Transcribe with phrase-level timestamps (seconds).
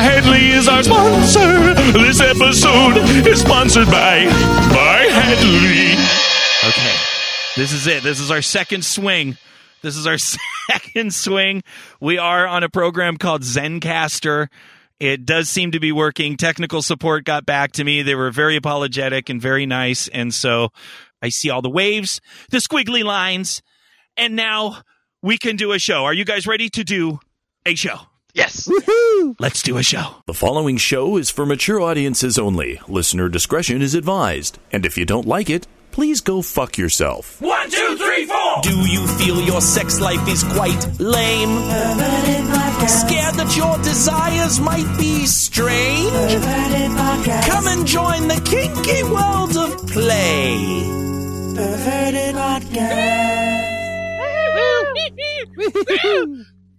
[0.00, 1.74] Headley is our sponsor.
[1.92, 5.92] This episode is sponsored by by Headley.
[6.68, 6.96] Okay.
[7.54, 8.02] This is it.
[8.02, 9.36] This is our second swing.
[9.82, 11.62] This is our second swing.
[12.00, 14.48] We are on a program called Zencastr.
[14.98, 16.36] It does seem to be working.
[16.36, 18.02] Technical support got back to me.
[18.02, 20.08] They were very apologetic and very nice.
[20.08, 20.70] And so
[21.22, 22.20] I see all the waves,
[22.50, 23.62] the squiggly lines,
[24.16, 24.82] and now
[25.22, 26.04] we can do a show.
[26.04, 27.20] Are you guys ready to do
[27.66, 28.00] a show?
[28.32, 28.70] Yes.
[29.38, 30.16] Let's do a show.
[30.26, 32.80] The following show is for mature audiences only.
[32.88, 34.58] Listener discretion is advised.
[34.72, 37.40] And if you don't like it, please go fuck yourself.
[37.42, 38.62] One, two, three, four.
[38.62, 41.58] Do you feel your sex life is quite lame?
[42.88, 46.12] Scared that your desires might be strange?
[47.50, 51.00] Come and join the kinky world of play.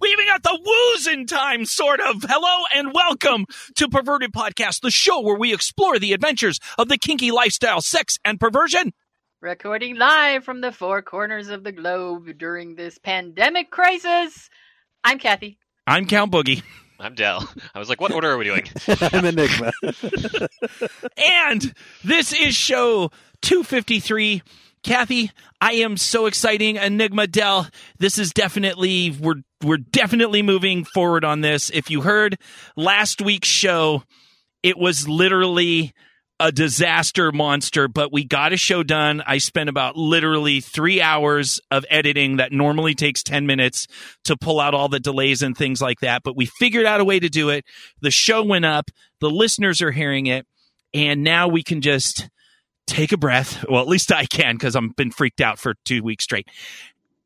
[0.01, 2.23] We even got the woos in time, sort of.
[2.27, 6.97] Hello and welcome to Perverted Podcast, the show where we explore the adventures of the
[6.97, 8.93] kinky lifestyle, sex, and perversion.
[9.41, 14.49] Recording live from the four corners of the globe during this pandemic crisis.
[15.03, 15.59] I'm Kathy.
[15.85, 16.63] I'm Count Boogie.
[16.99, 17.47] I'm Dell.
[17.75, 18.67] I was like, what order are we doing?
[18.87, 19.71] I'm Enigma.
[21.15, 23.11] And this is show
[23.43, 24.41] 253.
[24.83, 26.77] Kathy, I am so exciting.
[26.77, 27.67] Enigma Dell.
[27.99, 31.69] This is definitely we're we're definitely moving forward on this.
[31.69, 32.37] If you heard
[32.75, 34.03] last week's show,
[34.63, 35.93] it was literally
[36.39, 39.21] a disaster monster, but we got a show done.
[39.27, 43.85] I spent about literally three hours of editing that normally takes 10 minutes
[44.23, 46.23] to pull out all the delays and things like that.
[46.23, 47.63] But we figured out a way to do it.
[48.01, 48.89] The show went up.
[49.19, 50.47] The listeners are hearing it.
[50.95, 52.27] And now we can just
[52.87, 53.63] take a breath.
[53.69, 56.47] Well, at least I can because I've been freaked out for two weeks straight.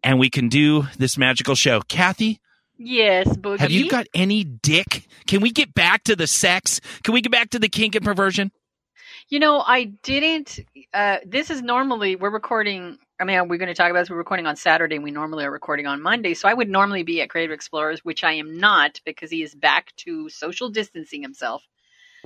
[0.03, 1.81] And we can do this magical show.
[1.81, 2.39] Kathy,
[2.77, 3.59] Yes, Boogie.
[3.59, 5.07] have you got any dick?
[5.27, 6.81] Can we get back to the sex?
[7.03, 8.51] Can we get back to the kink and perversion?
[9.29, 10.59] You know, I didn't.
[10.93, 12.99] Uh, this is normally we're recording.
[13.19, 14.09] I mean, we're going to talk about this.
[14.09, 16.33] We're recording on Saturday, and we normally are recording on Monday.
[16.33, 19.55] So I would normally be at Creative Explorers, which I am not because he is
[19.55, 21.63] back to social distancing himself.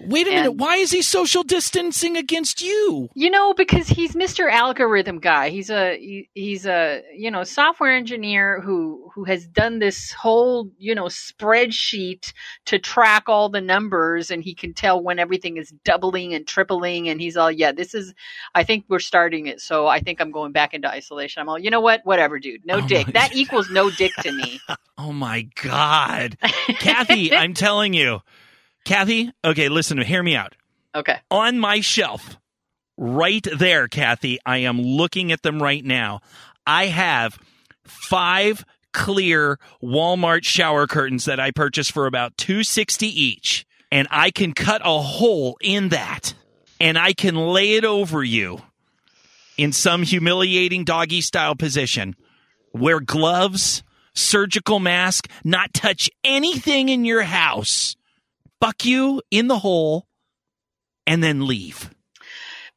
[0.08, 0.52] Wait a minute.
[0.54, 3.10] Why is he social distancing against you?
[3.16, 4.52] You know, because he's Mr.
[4.52, 5.50] Algorithm guy.
[5.50, 10.72] He's a he, he's a you know software engineer who who has done this whole
[10.78, 12.34] you know spreadsheet
[12.66, 17.10] to track all the numbers, and he can tell when everything is doubling and tripling.
[17.10, 18.14] And he's all, yeah, this is.
[18.56, 21.42] I think we're starting it, so I think I'm going back into isolation.
[21.42, 22.66] I'm all, you know what, whatever, dude.
[22.66, 23.08] No Oh dick.
[23.08, 24.62] my That equals no dick to me.
[25.02, 26.38] Oh my God.
[26.80, 28.22] Kathy, I'm telling you.
[28.86, 30.56] Kathy, okay, listen, hear me out.
[30.96, 31.20] okay.
[31.30, 32.38] On my shelf,
[32.98, 36.22] right there, Kathy, I am looking at them right now.
[36.66, 37.38] I have
[37.84, 43.66] five clear Walmart shower curtains that I purchased for about 260 each.
[43.92, 46.36] And I can cut a hole in that
[46.80, 48.62] and I can lay it over you
[49.58, 52.16] in some humiliating doggy style position.
[52.72, 57.96] Wear gloves, surgical mask, not touch anything in your house.
[58.62, 60.08] Fuck you in the hole
[61.08, 61.90] and then leave.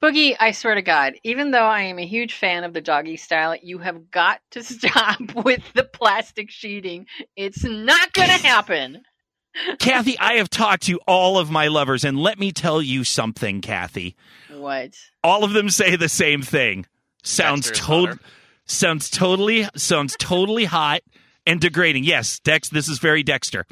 [0.03, 3.16] Boogie, I swear to God, even though I am a huge fan of the doggy
[3.16, 7.06] style, you have got to stop with the plastic sheeting.
[7.37, 9.03] It's not going to happen.
[9.78, 13.60] Kathy, I have talked to all of my lovers, and let me tell you something,
[13.60, 14.16] Kathy.
[14.50, 14.94] What?
[15.22, 16.87] All of them say the same thing.
[17.22, 18.19] Sounds Dexter is tot- hotter.
[18.64, 21.03] sounds totally sounds totally hot
[21.47, 22.04] and degrading.
[22.04, 23.66] Yes, Dex, this is very Dexter.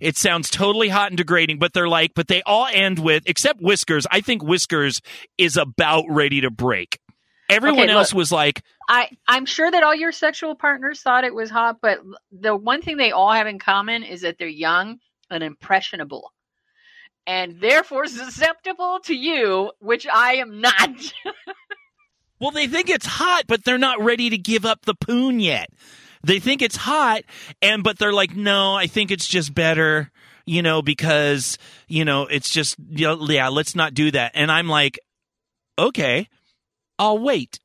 [0.00, 3.60] It sounds totally hot and degrading, but they're like, but they all end with, except
[3.60, 4.06] Whiskers.
[4.10, 5.00] I think Whiskers
[5.38, 6.98] is about ready to break.
[7.48, 8.18] Everyone Okay, else look.
[8.18, 12.00] was like, I I'm sure that all your sexual partners thought it was hot, but
[12.30, 14.98] the one thing they all have in common is that they're young
[15.30, 16.32] and impressionable.
[17.26, 20.88] And therefore susceptible to you, which I am not.
[22.40, 25.68] Well, they think it's hot, but they're not ready to give up the poon yet.
[26.24, 27.22] They think it's hot,
[27.60, 30.10] and but they're like, no, I think it's just better,
[30.46, 31.58] you know, because
[31.88, 34.32] you know it's just yeah, let's not do that.
[34.34, 34.98] And I'm like,
[35.78, 36.28] okay,
[36.98, 37.58] I'll wait.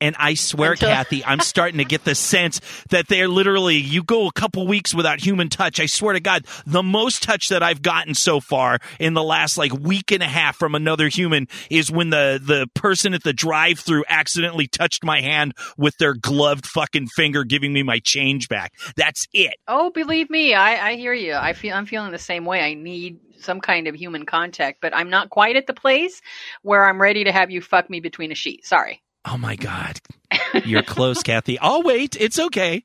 [0.00, 2.60] And I swear, Until- Kathy, I'm starting to get the sense
[2.90, 5.80] that they're literally, you go a couple weeks without human touch.
[5.80, 9.56] I swear to God, the most touch that I've gotten so far in the last
[9.56, 13.32] like week and a half from another human is when the, the person at the
[13.32, 18.48] drive through accidentally touched my hand with their gloved fucking finger, giving me my change
[18.48, 18.74] back.
[18.96, 19.54] That's it.
[19.66, 21.34] Oh, believe me, I, I hear you.
[21.34, 22.60] I feel I'm feeling the same way.
[22.60, 26.20] I need some kind of human contact, but I'm not quite at the place
[26.62, 28.66] where I'm ready to have you fuck me between a sheet.
[28.66, 29.02] Sorry.
[29.26, 30.00] Oh my God.
[30.64, 31.58] You're close, Kathy.
[31.58, 32.16] I'll wait.
[32.18, 32.84] It's okay.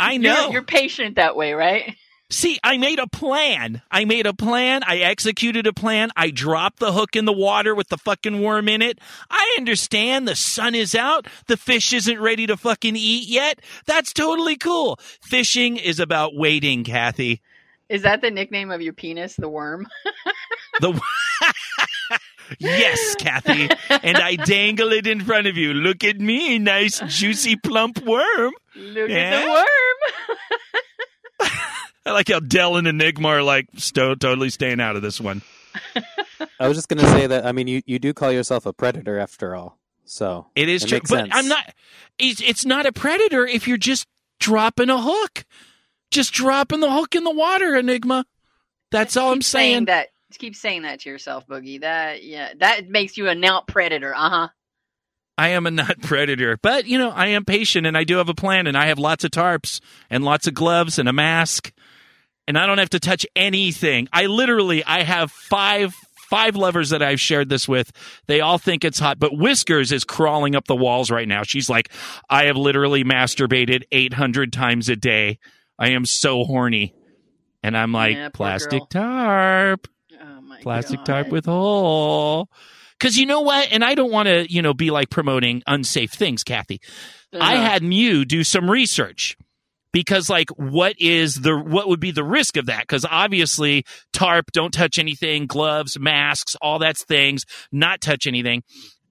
[0.00, 0.50] I You're- know.
[0.50, 1.96] You're, patient that way, right?
[2.30, 3.82] See, I made a plan.
[3.90, 4.82] I made a plan.
[4.86, 6.10] I executed a plan.
[6.16, 8.98] I dropped the hook in the water with the fucking worm in it.
[9.30, 11.26] I understand the sun is out.
[11.46, 13.60] The fish isn't ready to fucking eat yet.
[13.84, 14.98] That's totally cool.
[15.20, 17.42] Fishing is about waiting, Kathy.
[17.90, 19.86] Is that the nickname of your penis, the worm?
[20.80, 20.98] The
[22.58, 23.68] Yes, Kathy.
[23.88, 25.72] And I dangle it in front of you.
[25.74, 28.52] Look at me, nice juicy plump worm.
[28.76, 29.16] Look Yeah?
[29.16, 29.52] at the eh?
[29.52, 31.50] worm.
[32.06, 35.42] I like how Dell and Enigma are like sto- totally staying out of this one.
[36.58, 37.46] I was just going to say that.
[37.46, 39.78] I mean, you, you do call yourself a predator after all.
[40.04, 41.30] So It is It true, but sense.
[41.32, 41.72] I'm not.
[42.18, 44.06] It's, it's not a predator if you're just
[44.40, 45.44] dropping a hook,
[46.10, 48.26] just dropping the hook in the water, Enigma.
[48.90, 49.84] That's all I'm Keep saying.
[49.86, 50.08] that.
[50.38, 51.80] Keep saying that to yourself, Boogie.
[51.80, 54.14] That yeah, that makes you a not predator.
[54.14, 54.48] Uh huh.
[55.38, 58.28] I am a not predator, but you know I am patient and I do have
[58.28, 59.80] a plan and I have lots of tarps
[60.10, 61.72] and lots of gloves and a mask,
[62.46, 64.08] and I don't have to touch anything.
[64.12, 65.94] I literally I have five
[66.28, 67.92] five lovers that I've shared this with.
[68.26, 71.42] They all think it's hot, but Whiskers is crawling up the walls right now.
[71.42, 71.90] She's like,
[72.30, 75.38] I have literally masturbated 800 times a day.
[75.78, 76.94] I am so horny.
[77.62, 78.86] And I'm like, Yeah, plastic girl.
[78.86, 79.88] tarp
[80.62, 81.06] plastic God.
[81.06, 82.48] tarp with hole.
[82.98, 83.68] Because you know what?
[83.72, 86.80] And I don't want to, you know, be like promoting unsafe things, Kathy.
[87.34, 87.64] I Uh-huh.
[87.64, 89.36] had Mew do some research
[89.92, 92.82] because, like, what is the what would be the risk of that?
[92.82, 98.62] Because obviously, tarp, don't touch anything, gloves, masks, all that's things, not touch anything.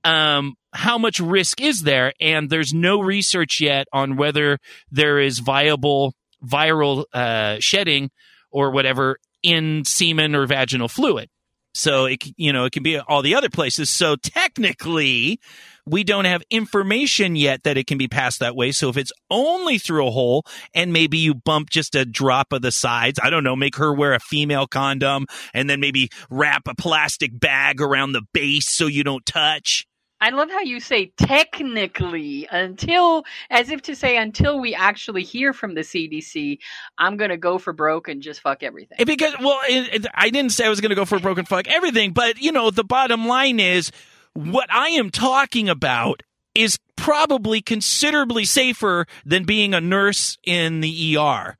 [0.03, 2.13] Um, how much risk is there?
[2.21, 4.57] And there's no research yet on whether
[4.89, 6.13] there is viable
[6.43, 8.09] viral uh, shedding
[8.51, 11.29] or whatever in semen or vaginal fluid.
[11.73, 13.89] So it you know it can be all the other places.
[13.89, 15.39] So technically,
[15.85, 18.71] we don't have information yet that it can be passed that way.
[18.71, 22.61] So if it's only through a hole and maybe you bump just a drop of
[22.61, 26.63] the sides, I don't know, make her wear a female condom and then maybe wrap
[26.67, 29.87] a plastic bag around the base so you don't touch.
[30.21, 35.51] I love how you say technically until, as if to say, until we actually hear
[35.51, 36.59] from the CDC,
[36.99, 38.99] I'm going to go for broke and just fuck everything.
[39.05, 41.45] Because well, it, it- I didn't say I was going to go for a broken
[41.45, 43.91] fuck everything, but you know, the bottom line is
[44.33, 46.21] what I am talking about
[46.53, 51.57] is probably considerably safer than being a nurse in the ER.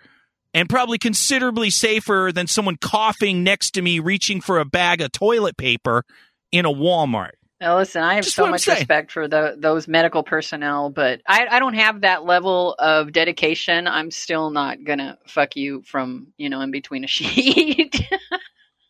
[0.53, 5.13] And probably considerably safer than someone coughing next to me reaching for a bag of
[5.13, 6.03] toilet paper
[6.51, 7.31] in a Walmart.
[7.61, 8.79] Now, listen, I have Just so much saying.
[8.79, 13.87] respect for the, those medical personnel, but I, I don't have that level of dedication.
[13.87, 18.01] I'm still not gonna fuck you from you know in between a sheet.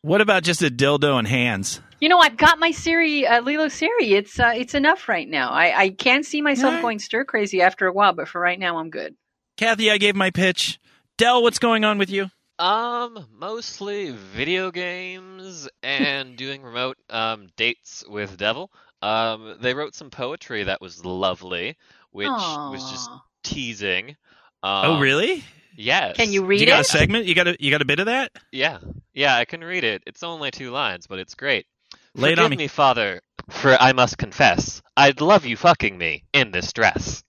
[0.03, 1.81] What about just a dildo and hands?
[1.99, 4.13] you know, I've got my Siri, uh, Lilo Siri.
[4.13, 5.51] It's uh, it's enough right now.
[5.51, 6.81] I, I can see myself Alright.
[6.81, 9.15] going stir crazy after a while, but for right now, I'm good.
[9.57, 10.79] Kathy, I gave my pitch.
[11.17, 12.31] Dell, what's going on with you?
[12.61, 18.71] Um, mostly video games and doing remote um dates with Devil.
[19.01, 21.75] Um, they wrote some poetry that was lovely,
[22.11, 23.19] which was just Aw.
[23.43, 24.15] teasing.
[24.63, 25.43] oh, Um, really?
[25.75, 26.15] Yes.
[26.17, 26.87] Can you read you got a it?
[26.87, 27.25] segment?
[27.25, 28.31] You got a you got a bit of that?
[28.51, 28.77] Yeah,
[29.13, 30.03] yeah, I can read it.
[30.05, 31.65] It's only two lines, but it's great.
[32.13, 32.57] Lay it Forgive on me.
[32.57, 37.23] me, Father, for I must confess, I'd love you fucking me in this dress.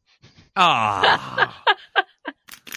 [0.56, 1.64] Ah.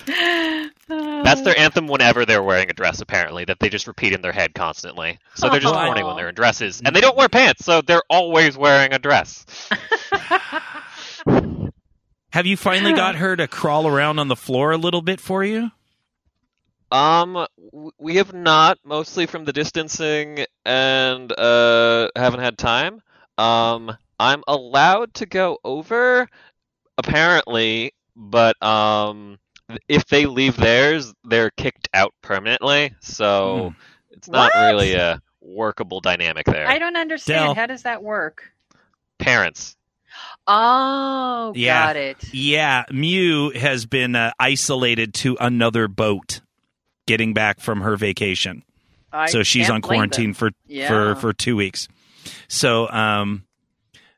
[0.06, 4.32] That's their anthem whenever they're wearing a dress, apparently, that they just repeat in their
[4.32, 5.20] head constantly.
[5.36, 5.86] So they're just Aw.
[5.86, 6.82] horny when they're in dresses.
[6.84, 9.46] And they don't wear pants, so they're always wearing a dress.
[12.32, 15.44] Have you finally got her to crawl around on the floor a little bit for
[15.44, 15.72] you?
[16.92, 17.48] Um,
[17.98, 23.02] we have not, mostly from the distancing and uh, haven't had time.
[23.38, 26.28] Um, I'm allowed to go over,
[26.98, 29.40] apparently, but um,
[29.88, 32.94] if they leave theirs, they're kicked out permanently.
[33.02, 33.74] So
[34.12, 34.60] it's not What?
[34.74, 36.68] really a workable dynamic there.
[36.68, 37.46] I don't understand.
[37.46, 37.56] Dell.
[37.56, 38.52] How does that work?
[39.20, 39.76] Parents.
[40.48, 41.86] Oh, Yeah.
[41.88, 42.34] got it.
[42.34, 46.42] Yeah, Mew has been uh, isolated to another boat
[47.08, 48.64] getting back from her vacation.
[49.12, 50.34] I so she's can't on blame quarantine them.
[50.34, 50.88] for Yeah.
[50.88, 51.88] for for 2 weeks.
[52.48, 53.45] So um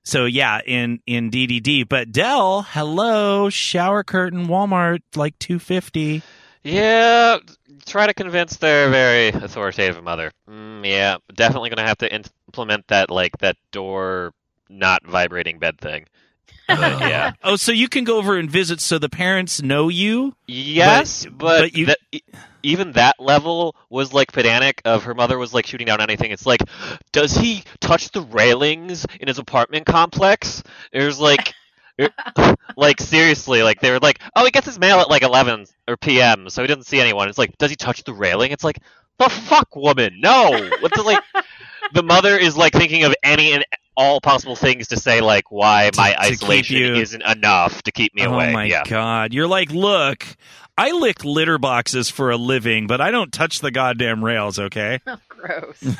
[0.08, 6.22] so yeah, in in DDD, but Dell, hello, shower curtain Walmart like 250.
[6.64, 7.40] Yeah,
[7.86, 10.32] try to convince their very authoritative mother.
[10.50, 14.34] Mm, yeah, definitely gonna have to implement that like that door
[14.70, 16.06] not vibrating bed thing.
[16.68, 17.34] But, uh, yeah.
[17.44, 20.36] Oh, so you can go over and visit so the parents know you?
[20.48, 22.22] Yes, but, but you- that- e-
[22.64, 24.82] even that level was like pedantic.
[24.84, 26.32] Of her mother was like shooting down anything.
[26.32, 26.62] It's like,
[27.14, 30.64] does he touch the railings in his apartment complex?
[30.92, 31.54] There's like,
[32.76, 35.98] like seriously, like they were like, oh, he gets his mail at like 11 or
[35.98, 37.30] p.m., so he doesn't see anyone.
[37.30, 38.52] It's like, does he touch the railing?
[38.52, 38.80] It's like,
[39.18, 40.70] the fuck, woman, no.
[40.82, 41.24] What's the like?
[41.94, 43.66] the mother is like thinking of any and
[43.98, 47.92] all possible things to say, like why To- my to isolation you- isn't enough to
[47.92, 48.50] keep me oh away.
[48.50, 48.84] Oh my yeah.
[48.86, 49.34] god!
[49.34, 50.26] You're like, look,
[50.78, 54.60] I lick litter boxes for a living, but I don't touch the goddamn rails.
[54.60, 55.98] Okay, Oh, gross.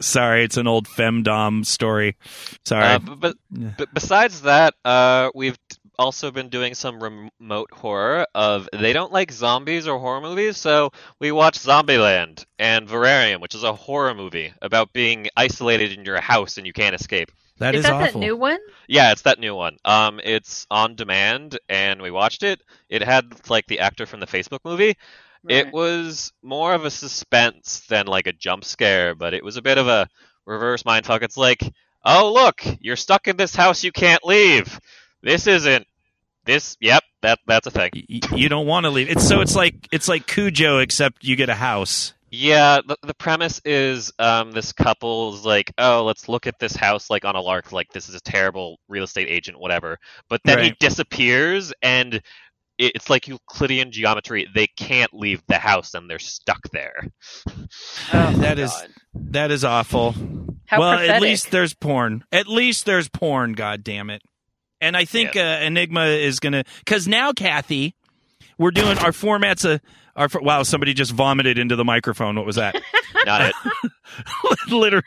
[0.04, 2.16] sorry, it's an old femdom story.
[2.64, 2.84] Sorry.
[2.84, 3.70] Uh, b- but, Yeah.
[3.78, 9.12] but besides that, uh, we've t- also been doing some remote horror of they don't
[9.12, 14.14] like zombies or horror movies, so we watched Zombieland and Vivarium, which is a horror
[14.14, 17.30] movie about being isolated in your house and you can't escape.
[17.58, 18.20] that is is, that awful.
[18.20, 18.58] that new one?
[18.88, 19.76] Yeah, it's that new one.
[19.84, 22.60] Um, it's on demand, and we watched it.
[22.88, 24.96] It had like the actor from the Facebook movie.
[25.42, 25.66] Right.
[25.66, 29.62] It was more of a suspense than like a jump scare, but it was a
[29.62, 30.08] bit of a
[30.44, 31.22] reverse mindfuck.
[31.22, 31.62] It's like,
[32.04, 34.80] oh look, you're stuck in this house, you can't leave.
[35.26, 35.86] This isn't.
[36.44, 37.90] This, yep, that that's a thing.
[37.94, 39.10] Y- y- you don't want to leave.
[39.10, 42.14] It's so it's like it's like Cujo, except you get a house.
[42.30, 47.08] Yeah, the, the premise is um, this couple's like, oh, let's look at this house
[47.10, 49.98] like on a lark, like this is a terrible real estate agent, whatever.
[50.28, 52.22] But then he disappears, and it,
[52.78, 54.46] it's like Euclidean geometry.
[54.54, 57.08] They can't leave the house, and they're stuck there.
[58.12, 58.88] Oh, That my is- God.
[59.14, 60.12] That is awful.
[60.66, 61.10] How well, prophetic.
[61.16, 62.24] at least there's porn.
[62.30, 63.54] At least there's porn.
[63.54, 64.22] God damn it!
[64.80, 67.94] And I think uh, Enigma is gonna because now, Kathy,
[68.58, 69.64] we're doing our formats.
[69.64, 69.80] A
[70.16, 72.36] our wow, somebody just vomited into the microphone.
[72.36, 72.80] What was that?
[73.26, 73.54] Not it.
[74.70, 75.04] literally,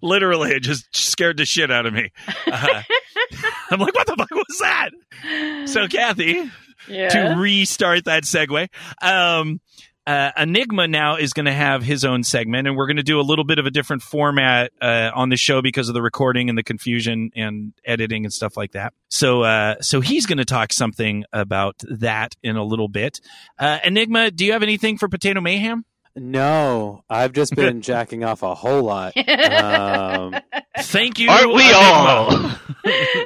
[0.00, 2.10] literally, it just scared the shit out of me.
[2.46, 2.82] Uh,
[3.70, 5.68] I'm like, what the fuck was that?
[5.68, 6.50] So, Kathy,
[6.88, 7.08] yeah.
[7.08, 8.68] to restart that segue.
[9.02, 9.60] Um,
[10.06, 13.18] uh, Enigma now is going to have his own segment, and we're going to do
[13.18, 16.48] a little bit of a different format uh, on the show because of the recording
[16.48, 18.92] and the confusion and editing and stuff like that.
[19.08, 23.20] So, uh, so he's going to talk something about that in a little bit.
[23.58, 25.84] Uh, Enigma, do you have anything for Potato Mayhem?
[26.16, 29.14] No, I've just been jacking off a whole lot.
[29.26, 30.36] Um,
[30.78, 31.30] Thank you.
[31.30, 31.78] Aren't we Enigma.
[31.78, 32.34] all?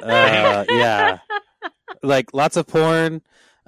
[0.03, 1.17] uh, yeah,
[2.03, 3.21] like lots of porn.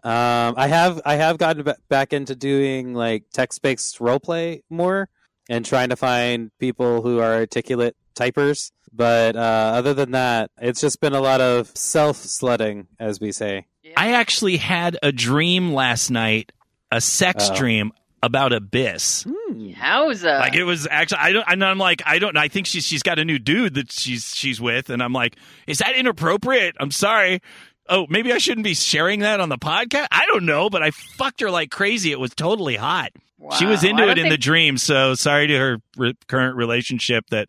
[0.03, 5.09] Um, I have I have gotten ba- back into doing like text based roleplay more
[5.49, 8.71] and trying to find people who are articulate typers.
[8.93, 9.39] But uh,
[9.75, 13.67] other than that, it's just been a lot of self sledding, as we say.
[13.95, 16.51] I actually had a dream last night,
[16.91, 17.55] a sex Oh.
[17.55, 17.91] dream
[18.23, 19.25] about Abyss.
[19.51, 20.39] Yowza.
[20.39, 23.01] Like it was actually, I don't, and I'm like, I don't, I think she's she's
[23.03, 25.35] got a new dude that she's she's with, and I'm like,
[25.67, 26.75] is that inappropriate?
[26.79, 27.41] I'm sorry.
[27.89, 30.07] Oh, maybe I shouldn't be sharing that on the podcast.
[30.11, 32.11] I don't know, but I fucked her like crazy.
[32.11, 33.11] It was totally hot.
[33.57, 34.77] She was into it in the think- dream.
[34.77, 37.47] So sorry to her re- current relationship that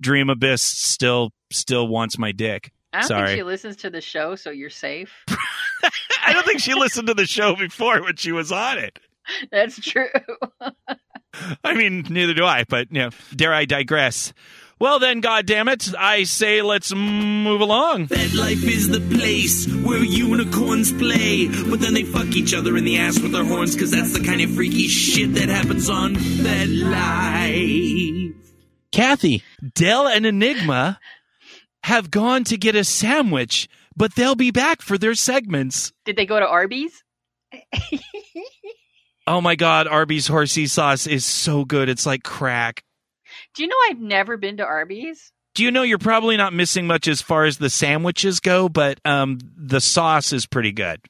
[0.00, 2.72] Dream Abyss still still wants my dick.
[2.92, 3.26] I don't sorry.
[3.28, 5.12] think she listens to the show, so you're safe.
[6.26, 8.98] I don't think she listened to the show before when she was on it.
[9.50, 10.08] That's true.
[11.64, 14.32] I mean, neither do I, but you know, dare I digress?
[14.80, 18.08] Well then, God damn it, I say let's move along.
[18.08, 22.98] FetLife is the place where unicorns play, but then they fuck each other in the
[22.98, 28.34] ass with their horns, cause that's the kind of freaky shit that happens on FetLife.
[28.92, 29.42] Kathy,
[29.74, 30.98] Dell and Enigma
[31.84, 35.92] have gone to get a sandwich, but they'll be back for their segments.
[36.04, 37.02] Did they go to Arby's?
[39.26, 41.88] Oh my god, Arby's horsey sauce is so good.
[41.88, 42.84] It's like crack.
[43.54, 45.32] Do you know I've never been to Arby's?
[45.54, 48.98] Do you know you're probably not missing much as far as the sandwiches go, but
[49.04, 51.00] um, the sauce is pretty good.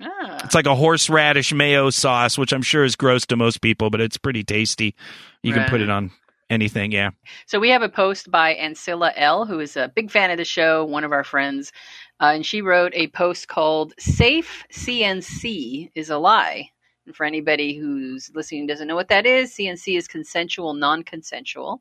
[0.00, 0.40] Ah.
[0.44, 4.00] It's like a horseradish mayo sauce, which I'm sure is gross to most people, but
[4.00, 4.94] it's pretty tasty.
[5.42, 6.10] You can put it on
[6.50, 7.10] anything, yeah.
[7.46, 10.44] So we have a post by Ancilla L, who is a big fan of the
[10.44, 11.72] show, one of our friends,
[12.20, 16.70] uh, and she wrote a post called "Safe CNC is a lie."
[17.08, 21.80] And for anybody who's listening doesn't know what that is, CNC is consensual, non-consensual.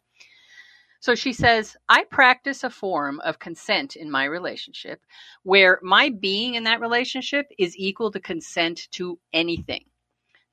[1.02, 5.02] So she says, I practice a form of consent in my relationship
[5.44, 9.84] where my being in that relationship is equal to consent to anything.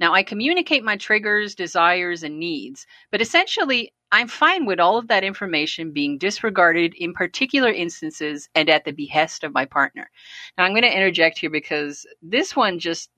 [0.01, 5.07] Now, I communicate my triggers, desires, and needs, but essentially, I'm fine with all of
[5.07, 10.11] that information being disregarded in particular instances and at the behest of my partner.
[10.59, 13.11] Now, I'm going to interject here because this one just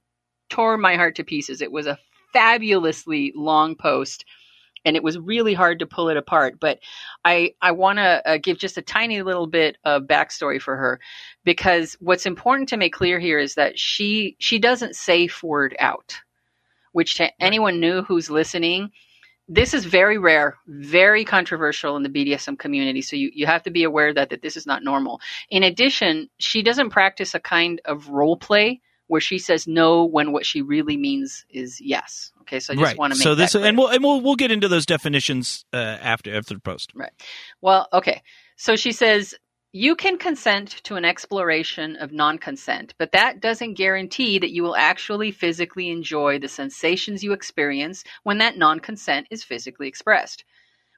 [0.49, 1.61] tore my heart to pieces.
[1.61, 1.99] It was a
[2.33, 4.25] fabulously long post
[4.87, 6.61] and it was really hard to pull it apart.
[6.61, 6.79] But
[7.25, 11.01] I, I want to uh, give just a tiny little bit of backstory for her
[11.45, 16.17] because what's important to make clear here is that she she doesn't say word out,
[16.93, 18.93] which to anyone new who's listening,
[19.49, 23.03] this is very rare, very controversial in the BDSM community.
[23.03, 25.21] So you, you have to be aware that, that this is not normal.
[25.51, 30.33] In addition, she doesn't practice a kind of role play where she says no when
[30.33, 32.33] what she really means is yes.
[32.43, 32.99] Okay, so I just right.
[32.99, 33.69] want to make so this that clear.
[33.69, 36.93] and we'll and we'll we'll get into those definitions uh, after after the post.
[36.95, 37.13] Right.
[37.61, 38.23] Well, okay.
[38.57, 39.35] So she says
[39.73, 44.63] you can consent to an exploration of non consent, but that doesn't guarantee that you
[44.63, 50.45] will actually physically enjoy the sensations you experience when that non consent is physically expressed.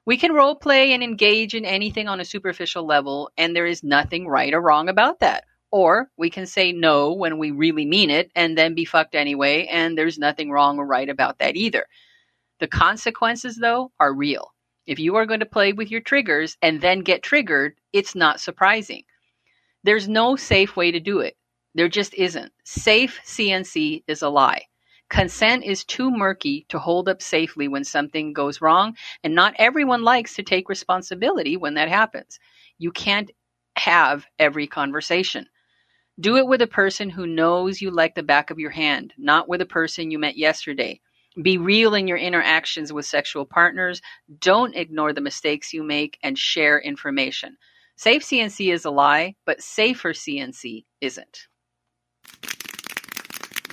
[0.05, 3.83] We can role play and engage in anything on a superficial level, and there is
[3.83, 5.43] nothing right or wrong about that.
[5.71, 9.67] Or we can say no when we really mean it and then be fucked anyway,
[9.67, 11.85] and there's nothing wrong or right about that either.
[12.59, 14.53] The consequences, though, are real.
[14.87, 18.39] If you are going to play with your triggers and then get triggered, it's not
[18.39, 19.03] surprising.
[19.83, 21.37] There's no safe way to do it.
[21.75, 22.51] There just isn't.
[22.65, 24.65] Safe CNC is a lie.
[25.09, 30.03] Consent is too murky to hold up safely when something goes wrong, and not everyone
[30.03, 32.39] likes to take responsibility when that happens.
[32.77, 33.31] You can't
[33.75, 35.47] have every conversation.
[36.19, 39.47] Do it with a person who knows you like the back of your hand, not
[39.47, 40.99] with a person you met yesterday.
[41.41, 44.01] Be real in your interactions with sexual partners.
[44.39, 47.55] Don't ignore the mistakes you make and share information.
[47.95, 51.47] Safe CNC is a lie, but safer CNC isn't.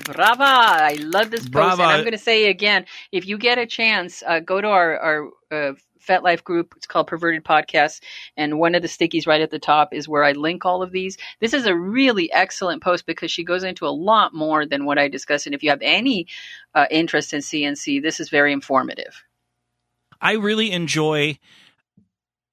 [0.04, 0.44] Brava!
[0.44, 1.52] I love this post.
[1.52, 1.82] Brava.
[1.82, 4.98] And I'm going to say again if you get a chance, uh, go to our,
[4.98, 5.72] our uh,
[6.06, 6.74] FetLife group.
[6.76, 8.00] It's called Perverted Podcasts.
[8.36, 10.92] And one of the stickies right at the top is where I link all of
[10.92, 11.16] these.
[11.40, 14.98] This is a really excellent post because she goes into a lot more than what
[14.98, 15.46] I discussed.
[15.46, 16.26] And if you have any
[16.74, 19.22] uh, interest in CNC, this is very informative.
[20.20, 21.38] I really enjoy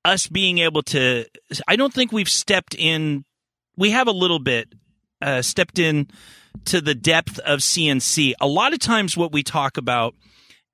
[0.04, 1.26] us being able to.
[1.68, 3.26] I don't think we've stepped in.
[3.78, 4.74] We have a little bit
[5.22, 6.10] uh, stepped in
[6.66, 8.34] to the depth of CNC.
[8.40, 10.16] A lot of times, what we talk about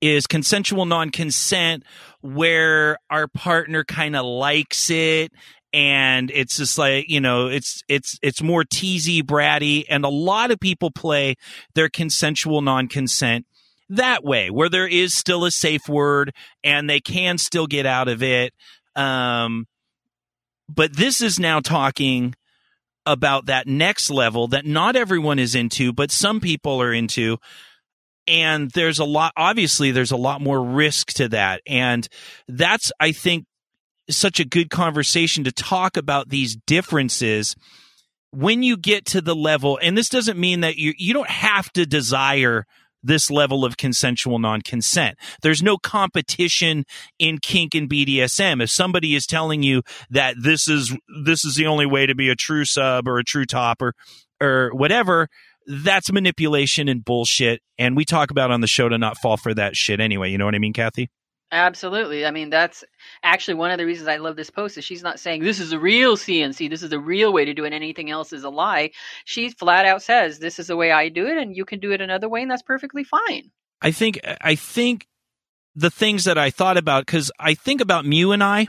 [0.02, 1.84] is consensual non-consent,
[2.22, 5.32] where our partner kind of likes it.
[5.72, 10.50] And it's just like you know, it's it's it's more teasy, bratty, and a lot
[10.52, 11.36] of people play
[11.76, 13.46] their consensual non-consent
[13.90, 18.08] that way, where there is still a safe word and they can still get out
[18.08, 18.54] of it.
[18.96, 19.68] Um,
[20.68, 22.36] but this is now talking
[23.06, 27.38] about that next level that not everyone is into, but some people are into.
[28.30, 31.62] And there's a lot, obviously, there's a lot more risk to that.
[31.68, 32.08] And
[32.48, 33.46] that's, I think,
[34.10, 37.56] such a good conversation to talk about these differences
[38.32, 39.80] when you get to the level.
[39.82, 42.66] And this doesn't mean that you, you don't have to desire
[43.02, 45.18] this level of consensual non-consent.
[45.42, 46.84] There's no competition
[47.18, 48.62] in kink and BDSM.
[48.62, 52.30] If somebody is telling you that this is this is the only way to be
[52.30, 53.94] a true sub or a true top or
[54.42, 55.28] or whatever,
[55.70, 57.62] that's manipulation and bullshit.
[57.78, 60.32] And we talk about on the show to not fall for that shit anyway.
[60.32, 61.10] You know what I mean, Kathy?
[61.52, 62.26] Absolutely.
[62.26, 62.84] I mean, that's
[63.24, 65.72] actually one of the reasons I love this post is she's not saying this is
[65.72, 68.50] the real CNC, this is the real way to do it, anything else is a
[68.50, 68.92] lie.
[69.26, 71.92] She flat out says this is the way I do it, and you can do
[71.92, 73.50] it another way, and that's perfectly fine.
[73.82, 75.08] I think I think
[75.76, 78.68] the things that I thought about because I think about Mew and I,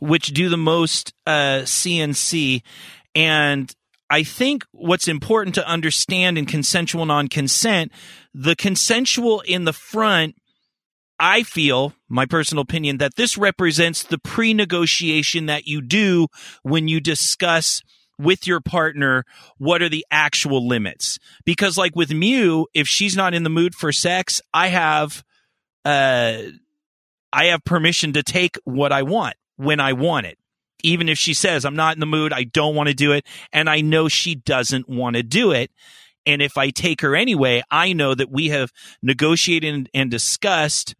[0.00, 2.62] which do the most uh, CNC,
[3.14, 3.74] and
[4.12, 7.92] I think what's important to understand in consensual non-consent,
[8.34, 10.36] the consensual in the front.
[11.18, 16.26] I feel, my personal opinion, that this represents the pre negotiation that you do
[16.62, 17.80] when you discuss
[18.18, 19.24] with your partner
[19.56, 21.18] what are the actual limits.
[21.46, 25.24] Because, like with Mew, if she's not in the mood for sex, I have,
[25.86, 26.36] uh,
[27.32, 30.36] I have permission to take what I want when I want it.
[30.82, 33.26] Even if she says, I'm not in the mood, I don't want to do it,
[33.52, 35.70] and I know she doesn't want to do it.
[36.24, 38.70] And if I take her anyway, I know that we have
[39.02, 40.94] negotiated and, discussed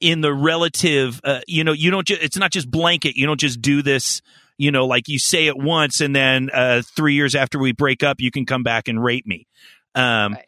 [0.00, 3.40] in the relative uh, you know you don't ju- it's not just blanket you don't
[3.40, 4.20] just do this
[4.58, 8.02] you know like you say it once and then uh, three years after we break
[8.02, 9.46] up you can come back and rape me
[9.94, 10.44] um, Right.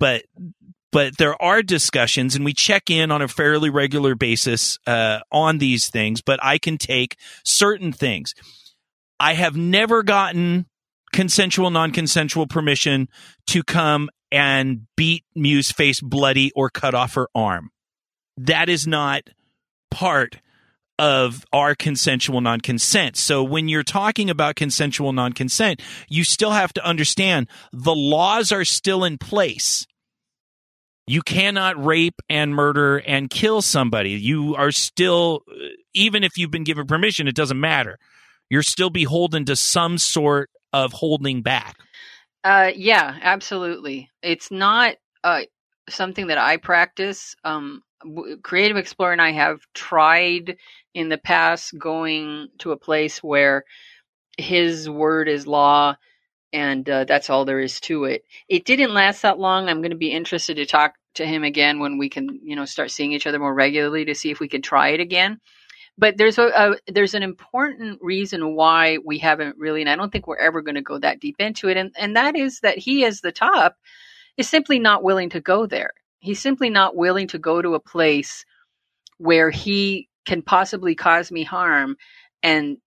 [0.00, 0.24] but
[0.90, 5.58] but there are discussions and we check in on a fairly regular basis uh, on
[5.58, 8.34] these things but i can take certain things
[9.20, 10.66] i have never gotten
[11.12, 13.08] consensual non-consensual permission
[13.46, 17.70] to come and beat Mew's face bloody or cut off her arm
[18.36, 19.22] that is not
[19.90, 20.38] part
[20.98, 23.16] of our consensual non consent.
[23.16, 28.52] So when you're talking about consensual non consent, you still have to understand the laws
[28.52, 29.86] are still in place.
[31.08, 34.10] You cannot rape and murder and kill somebody.
[34.10, 35.42] You are still,
[35.94, 37.98] even if you've been given permission, it doesn't matter.
[38.50, 41.76] You're still beholden to some sort of holding back.
[42.44, 44.10] Uh, yeah, absolutely.
[44.22, 45.42] It's not uh,
[45.88, 47.34] something that I practice.
[47.44, 47.82] Um,
[48.42, 50.56] Creative Explorer and I have tried
[50.94, 53.64] in the past going to a place where
[54.36, 55.96] his word is law
[56.52, 58.24] and uh, that's all there is to it.
[58.48, 59.68] It didn't last that long.
[59.68, 62.64] I'm going to be interested to talk to him again when we can, you know,
[62.64, 65.40] start seeing each other more regularly to see if we can try it again.
[65.98, 70.12] But there's a, a there's an important reason why we haven't really, and I don't
[70.12, 72.78] think we're ever going to go that deep into it, and and that is that
[72.78, 73.76] he, as the top,
[74.36, 75.92] is simply not willing to go there.
[76.20, 78.44] He's simply not willing to go to a place
[79.18, 81.96] where he can possibly cause me harm
[82.42, 82.78] and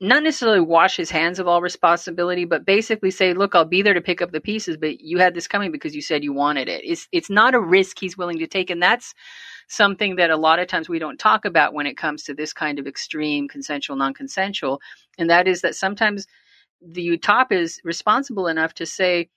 [0.00, 3.94] not necessarily wash his hands of all responsibility, but basically say, "Look, I'll be there
[3.94, 6.68] to pick up the pieces, but you had this coming because you said you wanted
[6.68, 9.14] it." It's it's not a risk he's willing to take, and that's
[9.68, 12.52] something that a lot of times we don't talk about when it comes to this
[12.52, 14.80] kind of extreme consensual, non-consensual,
[15.18, 16.26] and that is that sometimes
[16.82, 19.28] the top is responsible enough to say,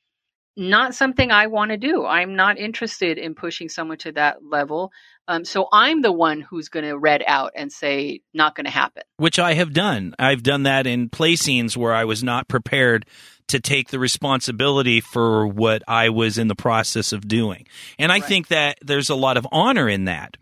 [0.57, 2.05] "Not something I want to do.
[2.05, 4.91] I'm not interested in pushing someone to that level."
[5.31, 8.71] Um, so I'm the one who's going to red out and say, "Not going to
[8.71, 10.15] happen." which I have done.
[10.19, 13.05] I've done that in play scenes where I was not prepared
[13.47, 17.67] to take the responsibility for what I was in the process of doing.
[17.99, 18.23] And I Right.
[18.23, 20.37] think that there's a lot of honor in that.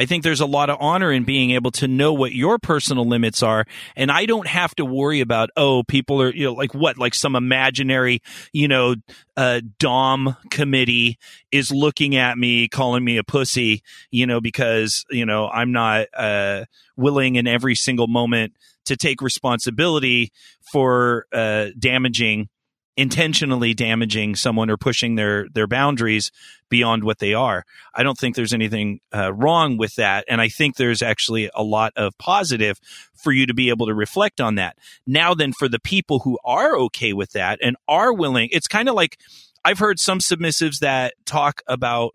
[0.00, 3.06] I think there's a lot of honor in being able to know what your personal
[3.06, 3.66] limits are.
[3.94, 7.14] And I don't have to worry about, oh, people are, you know, like what, like
[7.14, 8.94] some imaginary, you know,
[9.36, 11.18] uh, Dom committee
[11.52, 16.06] is looking at me, calling me a pussy, you know, because, you know, I'm not,
[16.16, 16.64] uh,
[16.96, 18.54] willing in every single moment
[18.86, 20.32] to take responsibility
[20.72, 22.48] for, uh, damaging
[22.96, 26.30] intentionally damaging someone or pushing their their boundaries
[26.68, 27.64] beyond what they are.
[27.94, 31.62] I don't think there's anything uh, wrong with that, and I think there's actually a
[31.62, 32.78] lot of positive
[33.14, 34.76] for you to be able to reflect on that.
[35.06, 38.88] Now, then, for the people who are okay with that and are willing, it's kind
[38.88, 39.18] of like
[39.64, 42.14] I've heard some submissives that talk about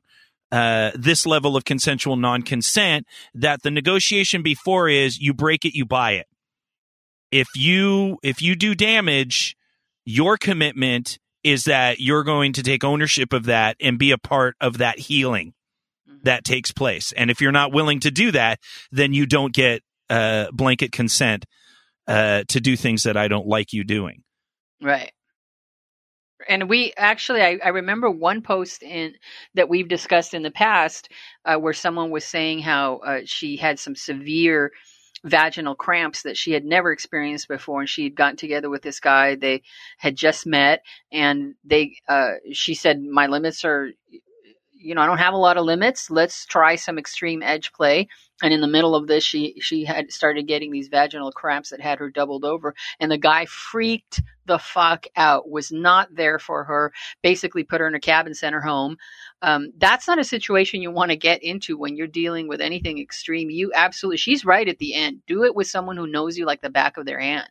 [0.52, 5.86] uh, this level of consensual non-consent that the negotiation before is you break it, you
[5.86, 6.28] buy it.
[7.32, 9.58] If you if you do damage,
[10.06, 14.56] your commitment is that you're going to take ownership of that and be a part
[14.62, 15.54] of that healing
[16.24, 17.12] that takes place.
[17.12, 18.60] And if you're not willing to do that,
[18.92, 21.46] then you don't get uh, blanket consent
[22.08, 24.24] uh, to do things that I don't like you doing.
[24.82, 25.12] Right.
[26.48, 29.14] And we actually, I, I remember one post in
[29.56, 31.10] that we've discussed in the past
[31.46, 34.72] uh, where someone was saying how uh, she had some severe
[35.24, 39.00] vaginal cramps that she had never experienced before, and she had gotten together with this
[39.00, 39.36] guy.
[39.36, 39.64] They
[39.98, 43.92] had just met, and they, uh, she said, "My limits are."
[44.78, 46.10] You know, I don't have a lot of limits.
[46.12, 48.08] Let's try some extreme edge play.
[48.44, 51.80] And in the middle of this, she she had started getting these vaginal cramps that
[51.80, 55.50] had her doubled over, and the guy freaked the fuck out.
[55.50, 56.92] Was not there for her.
[57.24, 58.98] Basically, put her in a cab and sent her home.
[59.42, 63.00] Um, that's not a situation you want to get into when you're dealing with anything
[63.00, 63.50] extreme.
[63.50, 65.22] You absolutely, she's right at the end.
[65.28, 67.48] Do it with someone who knows you like the back of their hand.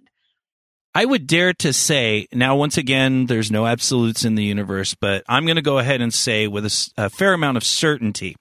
[0.94, 5.24] I would dare to say, now, once again, there's no absolutes in the universe, but
[5.28, 6.64] I'm going to go ahead and say with
[6.96, 8.36] a fair amount of certainty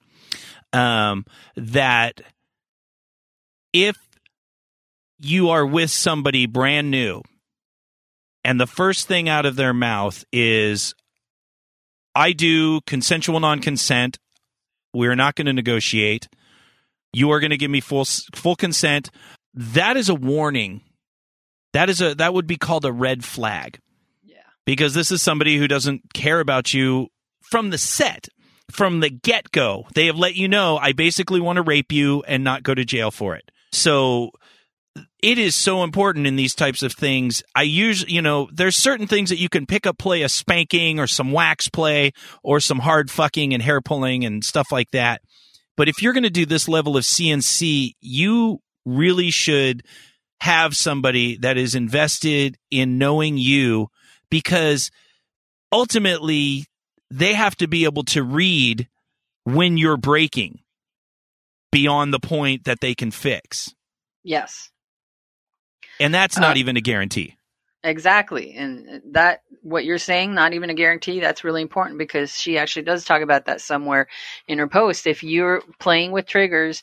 [0.72, 1.24] um,
[1.56, 2.20] that
[3.72, 3.96] if
[5.18, 7.22] you are with somebody brand new
[8.44, 10.94] and the first thing out of their mouth is,
[12.14, 14.18] I do consensual non consent,
[14.92, 16.28] we're not going to negotiate,
[17.12, 19.10] you are going to give me full, full consent,
[19.54, 20.82] that is a warning
[21.74, 23.78] that is a that would be called a red flag.
[24.22, 24.36] Yeah.
[24.64, 27.08] because this is somebody who doesn't care about you
[27.42, 28.28] from the set
[28.70, 29.84] from the get-go.
[29.94, 32.84] They have let you know i basically want to rape you and not go to
[32.84, 33.50] jail for it.
[33.72, 34.30] So
[35.20, 37.42] it is so important in these types of things.
[37.54, 40.98] I usually you know there's certain things that you can pick up play a spanking
[40.98, 45.20] or some wax play or some hard fucking and hair pulling and stuff like that.
[45.76, 49.82] But if you're going to do this level of cnc you really should
[50.44, 53.88] have somebody that is invested in knowing you
[54.30, 54.90] because
[55.72, 56.66] ultimately
[57.10, 58.86] they have to be able to read
[59.44, 60.60] when you're breaking
[61.72, 63.74] beyond the point that they can fix.
[64.22, 64.68] Yes.
[65.98, 67.36] And that's not Uh, even a guarantee.
[67.82, 68.52] Exactly.
[68.54, 72.82] And that, what you're saying, not even a guarantee, that's really important because she actually
[72.82, 74.08] does talk about that somewhere
[74.46, 75.06] in her post.
[75.06, 76.82] If you're playing with triggers,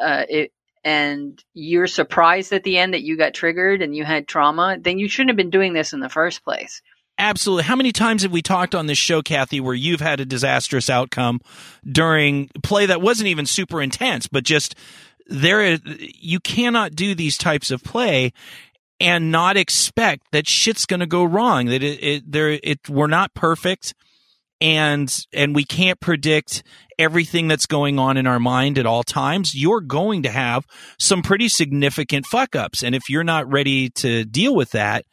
[0.00, 0.52] uh, it,
[0.84, 4.98] and you're surprised at the end that you got triggered and you had trauma, then
[4.98, 6.82] you shouldn't have been doing this in the first place.
[7.18, 7.64] Absolutely.
[7.64, 10.90] How many times have we talked on this show, Kathy, where you've had a disastrous
[10.90, 11.40] outcome
[11.84, 14.74] during play that wasn't even super intense, but just
[15.26, 18.32] there, you cannot do these types of play
[18.98, 21.66] and not expect that shit's going to go wrong.
[21.66, 23.94] That it, it, there, it, we're not perfect,
[24.62, 26.62] and and we can't predict
[26.98, 30.64] everything that's going on in our mind at all times you're going to have
[30.98, 35.04] some pretty significant fuck ups and if you're not ready to deal with that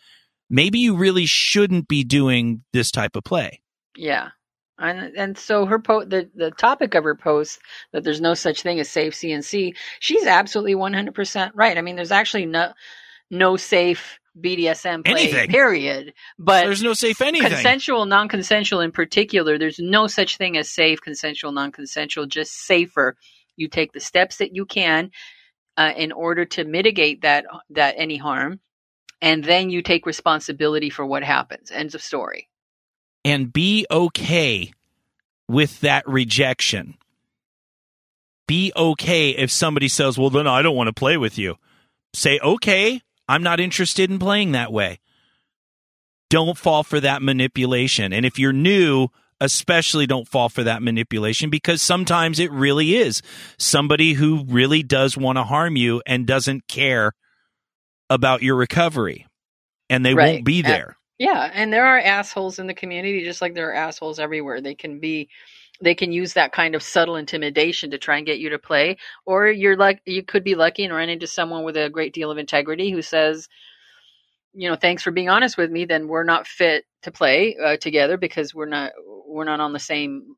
[0.49, 3.59] maybe you really shouldn't be doing this type of play
[3.97, 4.29] Yeah.
[4.81, 7.59] And and so her po- the the topic of her post
[7.91, 9.75] that there's no such thing as safe CNC.
[9.99, 11.77] She's absolutely 100% right.
[11.77, 12.71] I mean, there's actually no
[13.29, 15.49] no safe BDSM play Anything.
[15.49, 16.13] period.
[16.37, 21.01] But there's no safe anything consensual, non-consensual in particular, there's no such thing as safe,
[21.01, 23.15] consensual, non-consensual, just safer.
[23.55, 25.11] You take the steps that you can
[25.77, 28.59] uh, in order to mitigate that that any harm,
[29.21, 31.71] and then you take responsibility for what happens.
[31.71, 32.47] Ends of story.
[33.25, 34.71] and be okay
[35.47, 36.95] with that rejection.
[38.47, 41.57] Be okay if somebody says, Well, then I don't want to play with you.
[42.13, 44.99] Say, Okay, I'm not interested in playing that way.
[46.31, 48.11] Don't fall for that manipulation.
[48.11, 53.21] And if you're new, especially don't fall for that manipulation because sometimes it really is
[53.57, 57.13] somebody who really does want to harm you and doesn't care
[58.09, 59.27] about your recovery.
[59.89, 60.33] And they Right.
[60.33, 60.97] won't be there.
[61.19, 64.61] Yeah, and there are assholes in the community just like there are assholes everywhere.
[64.61, 65.29] They can be
[65.81, 68.97] they can use that kind of subtle intimidation to try and get you to play.
[69.25, 72.31] Or you're like you could be lucky and run into someone with a great deal
[72.31, 73.47] of integrity who says
[74.53, 77.77] you know thanks for being honest with me then we're not fit to play uh,
[77.77, 78.91] together because we're not
[79.27, 80.35] we're not on the same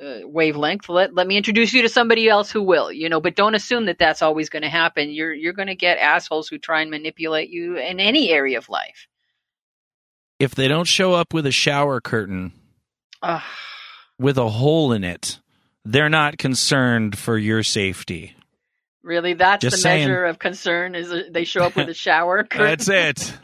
[0.00, 0.88] uh, wavelength.
[0.88, 3.86] Let let me introduce you to somebody else who will you know but don't assume
[3.86, 5.10] that that's always going to happen.
[5.10, 8.68] You're you're going to get assholes who try and manipulate you in any area of
[8.68, 9.06] life.
[10.38, 12.52] If they don't show up with a shower curtain,
[13.22, 13.42] Ugh.
[14.22, 15.38] With a hole in it,
[15.84, 18.34] they're not concerned for your safety.
[19.02, 20.08] Really, that's Just the saying.
[20.08, 22.66] measure of concern is they show up with a shower curtain.
[22.66, 23.36] That's it.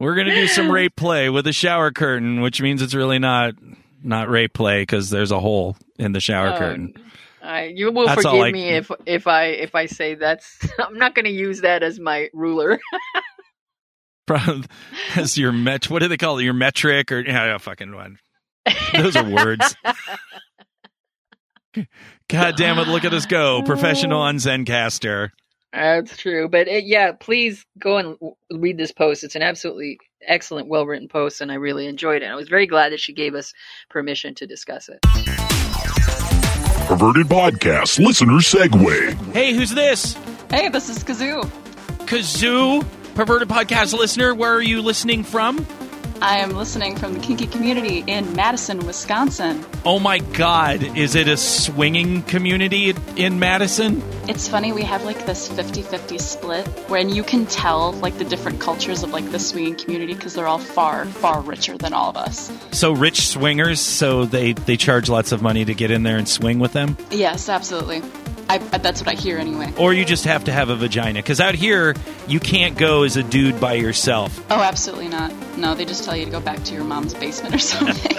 [0.00, 3.54] We're gonna do some rape play with a shower curtain, which means it's really not
[4.02, 6.94] not rape play because there's a hole in the shower Oh, curtain.
[7.42, 10.98] I- you will That's forgive I- me if if I if I say that's I'm
[10.98, 12.78] not going to use that as my ruler.
[15.16, 16.44] As your met, what do they call it?
[16.44, 18.18] Your metric or yeah, yeah, fucking one.
[18.96, 19.74] Those are words.
[22.28, 22.88] God damn it!
[22.88, 25.30] Look at us go, professional on Zencastr.
[25.72, 28.16] That's true, but it, yeah, please go and
[28.52, 29.24] read this post.
[29.24, 32.26] It's an absolutely excellent, well written post, and I really enjoyed it.
[32.26, 33.52] I was very glad that she gave us
[33.90, 35.00] permission to discuss it.
[36.86, 39.32] Perverted Podcast Listener Segue.
[39.32, 40.16] Hey, who's this?
[40.50, 41.42] Hey, this is Kazoo.
[42.06, 44.34] Kazoo, perverted podcast listener.
[44.34, 45.66] Where are you listening from?
[46.22, 49.64] I am listening from the kinky community in Madison, Wisconsin.
[49.84, 50.82] Oh my God!
[50.96, 54.02] Is it a swinging community in Madison?
[54.28, 58.24] It's funny, we have like this 50 50 split when you can tell like the
[58.24, 62.08] different cultures of like the swinging community because they're all far, far richer than all
[62.10, 62.50] of us.
[62.72, 66.28] So rich swingers, so they they charge lots of money to get in there and
[66.28, 68.02] swing with them, Yes, absolutely.
[68.46, 69.72] I, that's what I hear anyway.
[69.78, 71.20] or you just have to have a vagina.
[71.20, 71.94] Because out here,
[72.28, 74.38] you can't go as a dude by yourself.
[74.50, 75.32] Oh, absolutely not.
[75.56, 78.16] No, they just tell you to go back to your mom's basement or something.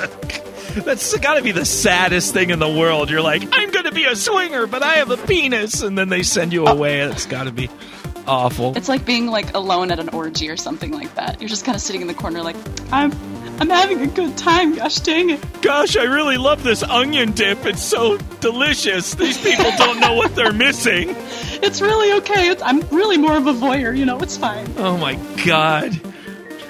[0.84, 3.10] That's got to be the saddest thing in the world.
[3.10, 6.10] You're like, I'm going to be a swinger, but I have a penis, and then
[6.10, 7.00] they send you away.
[7.02, 7.69] It's got to be
[8.28, 8.76] awful.
[8.76, 11.39] it's like being like alone at an orgy or something like that.
[11.39, 12.56] You're just kind of sitting in the corner like,
[12.91, 13.12] I'm,
[13.60, 14.76] I'm having a good time.
[14.76, 15.62] Gosh dang it.
[15.62, 17.65] Gosh, I really love this onion dip.
[17.65, 19.13] It's so delicious.
[19.13, 21.15] These people don't know what they're missing.
[21.62, 22.50] It's really okay.
[22.50, 23.95] It's, I'm really more of a voyeur.
[23.95, 24.67] You know, it's fine.
[24.78, 26.00] Oh my god.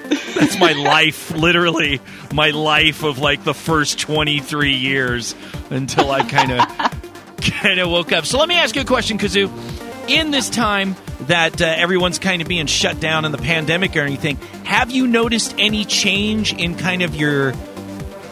[0.08, 2.00] That's my life, literally
[2.32, 5.34] my life of like the first 23 years
[5.70, 8.26] until I kind of kind of woke up.
[8.26, 9.50] So let me ask you a question, Kazoo.
[10.08, 14.00] In this time that uh, everyone's kind of being shut down in the pandemic or
[14.00, 17.54] anything, have you noticed any change in kind of your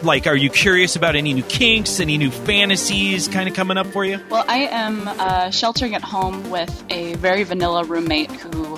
[0.03, 3.87] like are you curious about any new kinks, any new fantasies kind of coming up
[3.87, 4.19] for you?
[4.29, 8.77] Well, I am uh, sheltering at home with a very vanilla roommate who,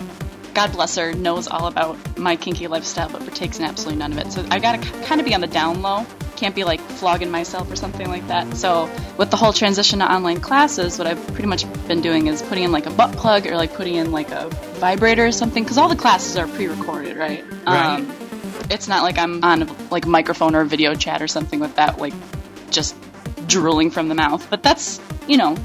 [0.57, 4.17] God bless her, knows all about my kinky lifestyle but partakes in absolutely none of
[4.17, 4.31] it.
[4.31, 6.03] So I gotta kind of be on the down low.
[6.35, 8.57] Can't be like flogging myself or something like that.
[8.57, 8.89] So
[9.19, 12.63] with the whole transition to online classes, what I've pretty much been doing is putting
[12.63, 15.77] in like a butt plug or like putting in like a vibrator or something because
[15.77, 17.43] all the classes are pre-recorded, right?
[17.67, 17.99] Right.
[17.99, 18.11] Um,
[18.71, 21.75] it's not like I'm on like a microphone or a video chat or something with
[21.75, 22.15] that, like
[22.71, 22.95] just
[23.45, 24.49] drooling from the mouth.
[24.49, 25.55] But that's you know,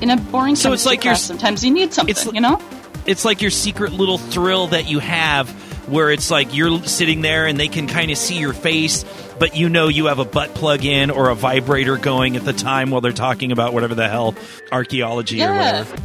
[0.00, 2.60] in a boring So it's like you're sometimes you need something, you know.
[3.06, 5.50] It's like your secret little thrill that you have
[5.88, 9.04] where it's like you're sitting there and they can kind of see your face
[9.38, 12.52] but you know you have a butt plug in or a vibrator going at the
[12.52, 14.34] time while they're talking about whatever the hell
[14.72, 15.96] archaeology or whatever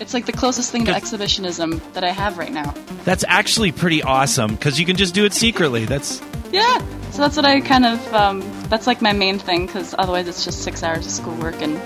[0.00, 2.74] it's like the closest thing to exhibitionism that I have right now.
[3.04, 6.78] that's actually pretty awesome because you can just do it secretly that's Yeah,
[7.10, 10.44] so that's what I kind of um, that's like my main thing because otherwise it's
[10.44, 11.76] just six hours of schoolwork and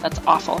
[0.00, 0.60] that's awful.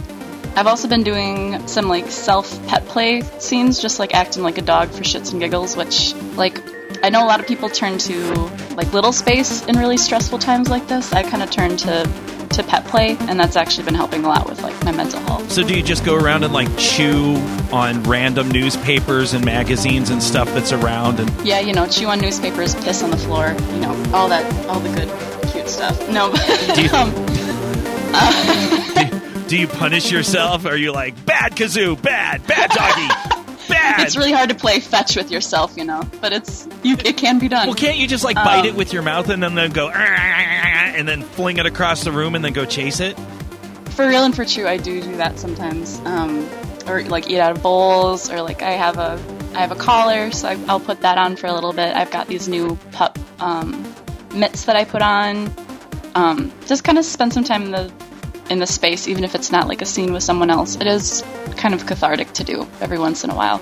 [0.54, 4.62] I've also been doing some like self pet play scenes, just like acting like a
[4.62, 6.60] dog for shits and giggles, which like
[7.04, 8.34] I know a lot of people turn to
[8.76, 11.12] like little space in really stressful times like this.
[11.12, 12.08] I kind of turn to
[12.50, 15.50] to pet play, and that's actually been helping a lot with like my mental health.
[15.50, 17.36] So do you just go around and like chew
[17.72, 22.20] on random newspapers and magazines and stuff that's around and Yeah, you know, chew on
[22.20, 25.08] newspapers, piss on the floor, you know, all that, all the good,
[25.50, 25.98] cute stuff.
[26.10, 27.10] No, but Do you- um,
[29.10, 29.21] do
[29.56, 30.66] you punish yourself?
[30.66, 33.08] Are you like bad kazoo, bad, bad doggy,
[33.68, 34.00] bad?
[34.06, 37.38] it's really hard to play fetch with yourself, you know, but it's you, it can
[37.38, 37.66] be done.
[37.66, 39.88] well, can't you just like bite Um, it with your mouth and then, then go
[39.90, 43.18] and then fling it across the room and then go chase it?
[43.90, 46.00] For real and for true, I do do that sometimes.
[46.04, 46.48] Um,
[46.86, 49.20] or like eat out of bowls, or like I have a
[49.54, 51.94] I have a collar, so I, I'll put that on for a little bit.
[51.94, 53.94] I've got these new pup um,
[54.34, 55.52] mitts that I put on.
[56.14, 57.92] Um, just kind of spend some time in the
[58.52, 60.76] in the space, even if it's not like a scene with someone else.
[60.76, 61.24] It is
[61.56, 63.60] kind of cathartic to do every once in a while.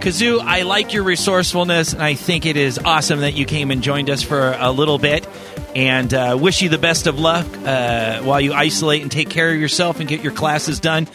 [0.00, 3.82] Kazoo, I like your resourcefulness, and I think it is awesome that you came and
[3.82, 5.28] joined us for a little bit.
[5.76, 9.48] And uh, wish you the best of luck uh, while you isolate and take care
[9.48, 11.06] of yourself and get your classes done.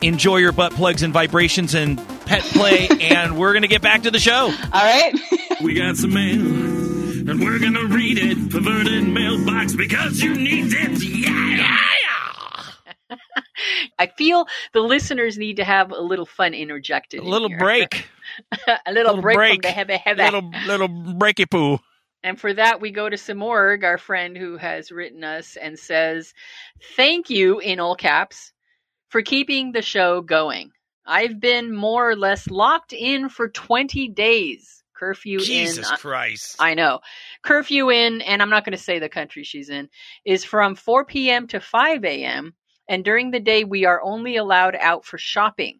[0.00, 4.02] Enjoy your butt plugs and vibrations and pet play, and we're going to get back
[4.04, 4.46] to the show.
[4.46, 5.12] All right.
[5.62, 8.50] We got some mail, and we're gonna read it.
[8.50, 11.02] Perverted mailbox because you need it.
[11.02, 11.89] Yeah!
[13.98, 17.20] I feel the listeners need to have a little fun interjected.
[17.20, 17.58] A in little here.
[17.58, 18.08] break,
[18.86, 19.52] a little, little break, break.
[19.54, 20.22] from the heavy heavy.
[20.22, 21.78] little little breaky poo.
[22.22, 26.34] And for that, we go to Simorg, our friend who has written us and says,
[26.96, 28.52] Thank you, in all caps,
[29.08, 30.70] for keeping the show going.
[31.06, 34.84] I've been more or less locked in for 20 days.
[34.94, 35.82] Curfew Jesus in.
[35.84, 36.56] Jesus Christ!
[36.58, 37.00] I know.
[37.42, 39.88] Curfew in, and I'm not going to say the country she's in,
[40.26, 41.46] is from 4 p.m.
[41.48, 42.54] to 5 a.m.
[42.90, 45.78] And during the day, we are only allowed out for shopping.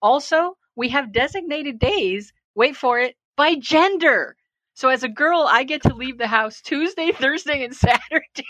[0.00, 4.36] Also, we have designated days, wait for it, by gender.
[4.74, 8.46] So as a girl, I get to leave the house Tuesday, Thursday, and Saturday.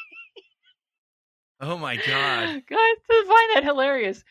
[1.63, 2.63] oh my God!
[2.69, 4.23] God, I find that hilarious.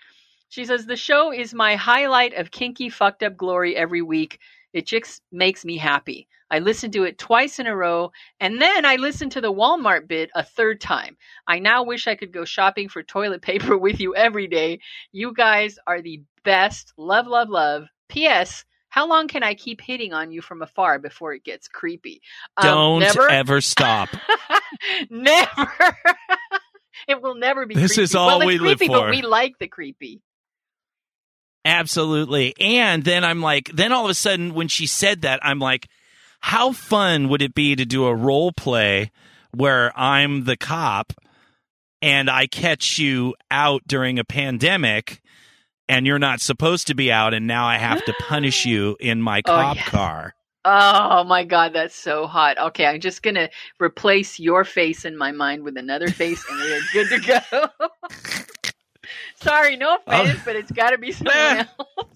[0.50, 4.40] She says the show is my highlight of kinky fucked up glory every week.
[4.74, 6.28] It just makes me happy.
[6.50, 10.08] I listen to it twice in a row, and then I listen to the Walmart
[10.08, 11.16] bit a third time.
[11.48, 14.80] I now wish I could go shopping for toilet paper with you every day.
[15.12, 16.94] You guys are the best.
[16.98, 17.86] Love, love, love.
[18.10, 18.66] P.S.
[18.90, 22.22] How long can I keep hitting on you from afar before it gets creepy?
[22.58, 23.30] Um, Don't never.
[23.30, 24.10] ever stop.
[25.10, 25.98] never.
[27.08, 27.76] it will never be.
[27.76, 28.04] This creepy.
[28.04, 28.88] is all well, we live for.
[28.90, 30.22] But we like the creepy.
[31.64, 32.56] Absolutely.
[32.60, 35.88] And then I'm like, then all of a sudden when she said that, I'm like,
[36.40, 39.12] how fun would it be to do a role play
[39.52, 41.14] where I'm the cop
[42.02, 45.22] and I catch you out during a pandemic
[45.88, 49.22] and you're not supposed to be out and now I have to punish you in
[49.22, 49.90] my Oh, cop yes.
[49.90, 50.34] car.
[50.64, 52.58] Oh my god, that's so hot.
[52.60, 56.82] Okay, I'm just gonna replace your face in my mind with another face, and we're
[56.94, 57.68] good to go.
[59.42, 61.66] Sorry, no offense, but it's got to be someone Eh.
[61.80, 62.08] else.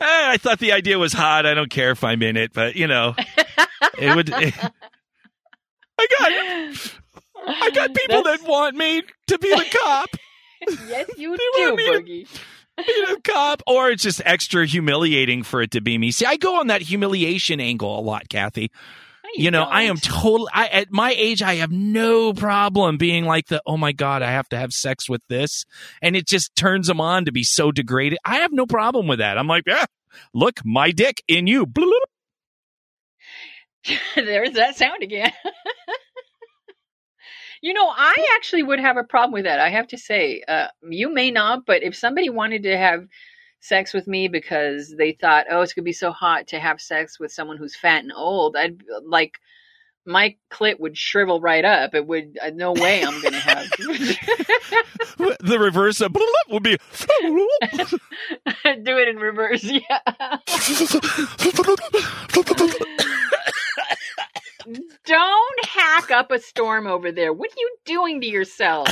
[0.00, 1.44] Eh, I thought the idea was hot.
[1.46, 3.14] I don't care if I'm in it, but you know,
[3.98, 4.32] it would.
[4.34, 6.32] I got
[7.46, 10.08] I got people That's- that want me to be the cop.
[10.88, 12.28] Yes, you do, me to- Boogie.
[12.78, 16.10] be the cop, or it's just extra humiliating for it to be me.
[16.10, 18.70] See, I go on that humiliation angle a lot, Kathy.
[19.36, 20.02] No, You know, I am don't.
[20.02, 20.48] total.
[20.52, 23.62] I at my age, I have no problem being like the.
[23.66, 25.64] Oh my god, I have to have sex with this,
[26.02, 28.18] and it just turns them on to be so degraded.
[28.24, 29.38] I have no problem with that.
[29.38, 29.84] I'm like, yeah,
[30.34, 31.66] look, my dick in you.
[34.16, 35.32] There's that sound again.
[37.62, 39.60] you know, I actually would have a problem with that.
[39.60, 43.06] I have to say, uh, you may not, but if somebody wanted to have
[43.60, 47.20] sex with me because they thought, oh, it's gonna be so hot to have sex
[47.20, 49.34] with someone who's fat and old, I'd like
[50.06, 51.94] my clit would shrivel right up.
[51.94, 52.38] It would.
[52.42, 53.68] Uh, no way I'm gonna have.
[53.78, 56.14] the reverse of
[56.48, 56.78] would be.
[58.84, 59.64] Do it in reverse.
[59.64, 60.00] Yeah.
[65.04, 67.32] Don't hack up a storm over there.
[67.32, 68.88] What are you doing to yourself?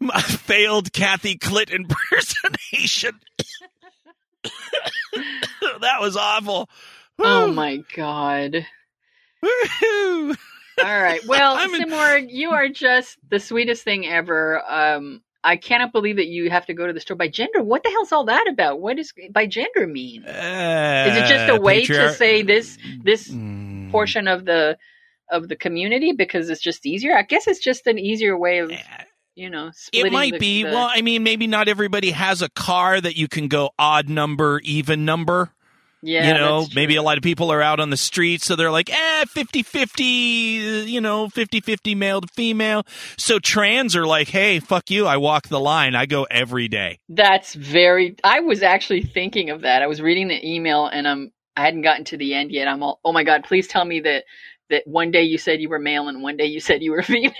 [0.00, 3.20] my failed Kathy Clit impersonation.
[5.80, 6.68] that was awful.
[7.18, 8.66] Oh my god.
[9.42, 10.36] Woohoo.
[10.82, 11.24] All right.
[11.26, 14.62] Well, I'm in- Simorg, you are just the sweetest thing ever.
[14.68, 17.62] Um, I cannot believe that you have to go to the store by gender.
[17.62, 18.80] What the hell's all that about?
[18.80, 20.22] What does by gender mean?
[20.24, 23.90] Is it just a Uh, way to say this this Mm.
[23.90, 24.78] portion of the
[25.30, 27.16] of the community because it's just easier.
[27.16, 28.70] I guess it's just an easier way of
[29.34, 30.62] you know It might the- be.
[30.62, 34.08] the- Well, I mean, maybe not everybody has a car that you can go odd
[34.08, 35.50] number, even number.
[36.06, 38.70] yeah, you know, maybe a lot of people are out on the streets, so they're
[38.70, 42.84] like, eh, 50 50, you know, 50 50 male to female.
[43.16, 45.06] So trans are like, hey, fuck you.
[45.06, 45.94] I walk the line.
[45.94, 46.98] I go every day.
[47.08, 48.16] That's very.
[48.22, 49.80] I was actually thinking of that.
[49.82, 51.32] I was reading the email and I'm.
[51.56, 52.68] I hadn't gotten to the end yet.
[52.68, 53.00] I'm all.
[53.04, 53.44] Oh my god!
[53.44, 54.24] Please tell me that
[54.70, 57.02] that one day you said you were male and one day you said you were
[57.14, 57.32] female.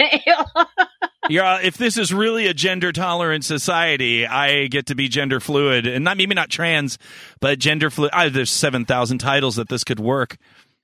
[1.28, 5.86] Yeah, if this is really a gender tolerant society, I get to be gender fluid
[5.86, 6.98] and not maybe not trans,
[7.40, 8.10] but gender fluid.
[8.12, 10.36] Ah, there's seven thousand titles that this could work.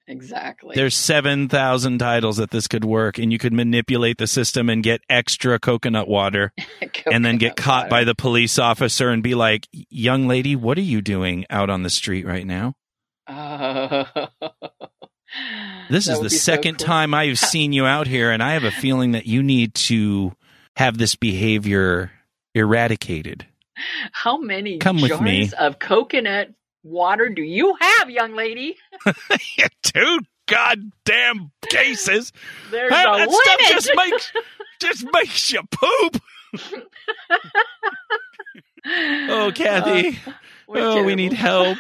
[0.07, 0.75] exactly.
[0.75, 4.83] There's seven thousand titles that this could work, and you could manipulate the system and
[4.83, 6.53] get extra coconut water,
[7.11, 10.83] and then get caught by the police officer and be like, "Young lady, what are
[10.83, 12.75] you doing out on the street right now?"
[15.91, 16.87] This That is the be so second cool.
[16.87, 20.33] time I've seen you out here, and I have a feeling that you need to
[20.77, 22.11] have this behavior
[22.55, 23.47] eradicated.
[24.13, 25.51] How many Come with me.
[25.59, 26.53] of coconut
[26.83, 28.77] water do you have, young lady?
[29.83, 30.19] Two
[30.49, 32.33] goddamn cases.
[32.71, 33.35] There's That, a that limit.
[33.43, 34.33] stuff just makes
[34.81, 36.23] just makes you poop.
[38.87, 40.19] Oh, Kathy.
[40.27, 40.33] Uh,
[40.75, 41.79] oh, we need help.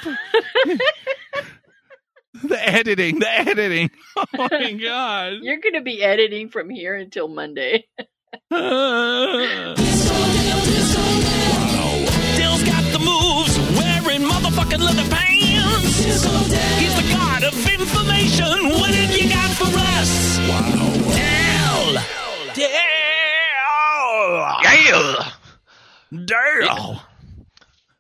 [2.48, 3.90] the editing, the editing.
[4.16, 5.34] Oh my god.
[5.42, 7.86] You're going to be editing from here until Monday.
[8.50, 9.74] Uh,
[12.36, 16.04] Dill's got the moves, wearing motherfucking leather pants.
[16.04, 16.22] He's
[16.96, 18.68] the god of information.
[18.78, 20.38] What have you got for us?
[20.48, 20.90] Wow.
[22.54, 22.70] Dill.
[24.72, 25.30] Yeah.
[26.26, 27.02] Dale.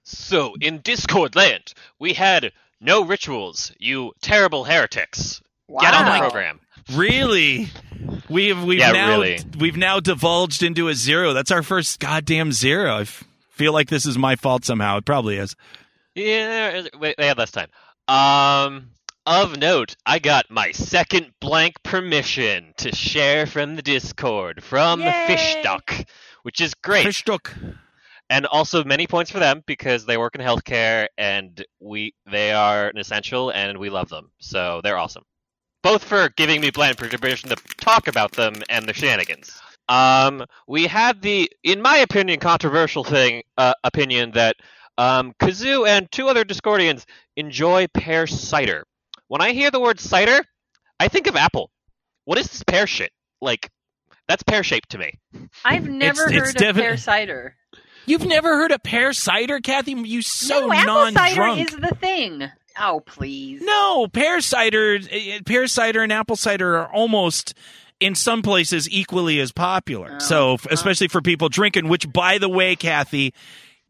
[0.02, 5.42] So, in Discord land, we had no rituals, you terrible heretics.
[5.80, 6.60] Get on the program.
[6.92, 7.68] Really?
[8.28, 9.40] We've we've Yeah, now really.
[9.58, 11.32] we've now divulged into a zero.
[11.32, 12.96] That's our first goddamn zero.
[12.96, 14.96] I f- feel like this is my fault somehow.
[14.98, 15.54] It probably is.
[16.14, 17.68] Yeah, we, we had less time.
[18.08, 18.90] Um,
[19.26, 25.24] of note, I got my second blank permission to share from the Discord from Yay!
[25.28, 25.94] Fish Duck,
[26.42, 27.04] which is great.
[27.04, 27.54] Fish duck.
[28.30, 32.88] And also many points for them because they work in healthcare and we they are
[32.88, 34.30] an essential and we love them.
[34.38, 35.24] So they're awesome.
[35.82, 39.60] Both for giving me blank permission to talk about them and the shenanigans.
[39.88, 44.56] Um we had the in my opinion controversial thing uh, opinion that
[44.96, 47.04] um kazoo and two other discordians
[47.36, 48.84] enjoy pear cider.
[49.26, 50.40] When i hear the word cider
[51.00, 51.70] i think of apple.
[52.26, 53.10] What is this pear shit?
[53.40, 53.68] Like
[54.28, 55.18] that's pear shaped to me.
[55.64, 57.56] I've never it's heard of defi- pear cider.
[58.06, 59.92] You've never heard of pear cider, Kathy?
[59.92, 61.60] You so no, apple cider non-drunk.
[61.60, 62.50] is the thing.
[62.78, 63.60] Oh, please.
[63.62, 67.54] No, pear cider, eh, pear cider and apple cider are almost
[68.00, 70.12] in some places equally as popular.
[70.14, 70.74] Oh, so, f- oh.
[70.74, 73.34] especially for people drinking, which by the way, Kathy,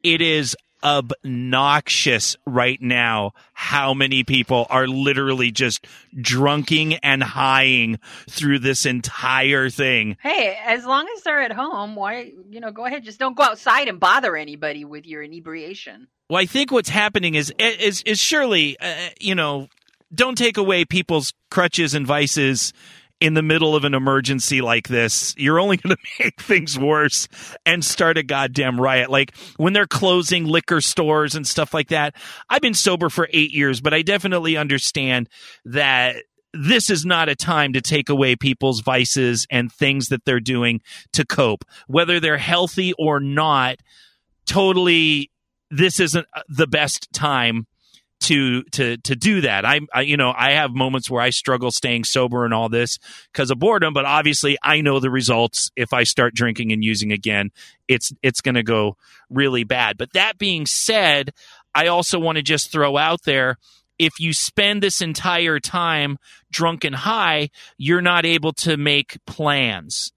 [0.03, 8.59] it is obnoxious right now how many people are literally just drunking and highing through
[8.59, 10.17] this entire thing.
[10.23, 13.05] Hey, as long as they're at home, why you know, go ahead.
[13.05, 16.09] Just don't go outside and bother anybody with your inebriation.
[16.29, 19.69] Well, I think what's happening is is is surely uh, you know
[20.15, 22.73] don't take away people's crutches and vices
[23.21, 25.35] in the middle of an emergency like this.
[25.37, 27.29] You're only going to make things worse
[27.67, 29.11] and start a goddamn riot.
[29.11, 32.15] Like when they're closing liquor stores and stuff like that.
[32.49, 35.29] I've been sober for 8 years, but I definitely understand
[35.65, 36.17] that
[36.53, 40.81] this is not a time to take away people's vices and things that they're doing
[41.13, 43.77] to cope, whether they're healthy or not.
[44.47, 45.31] Totally
[45.71, 47.67] this isn't uh, the best time
[48.21, 49.65] to to to do that.
[49.65, 52.99] I, I you know I have moments where I struggle staying sober and all this
[53.33, 55.71] because of boredom, but obviously I know the results.
[55.77, 57.51] If I start drinking and using again,
[57.89, 58.97] it's it's going to go
[59.31, 59.97] really bad.
[59.97, 61.33] But that being said,
[61.75, 63.57] I also want to just throw out there.
[63.99, 66.17] If you spend this entire time
[66.51, 70.13] drunk and high, you're not able to make plans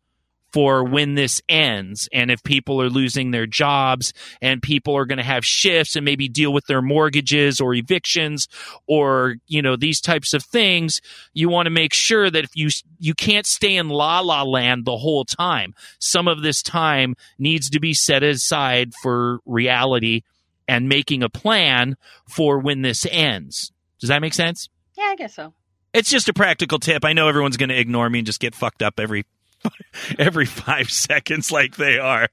[0.53, 5.17] for when this ends and if people are losing their jobs and people are going
[5.17, 8.47] to have shifts and maybe deal with their mortgages or evictions
[8.87, 11.01] or you know these types of things
[11.33, 14.85] you want to make sure that if you you can't stay in la la land
[14.85, 20.21] the whole time some of this time needs to be set aside for reality
[20.67, 21.97] and making a plan
[22.29, 25.53] for when this ends does that make sense Yeah, I guess so.
[25.93, 27.03] it's just a practical tip.
[27.05, 29.25] I know everyone's going to ignore me and just get fucked up every
[30.19, 32.27] every five seconds, like they are.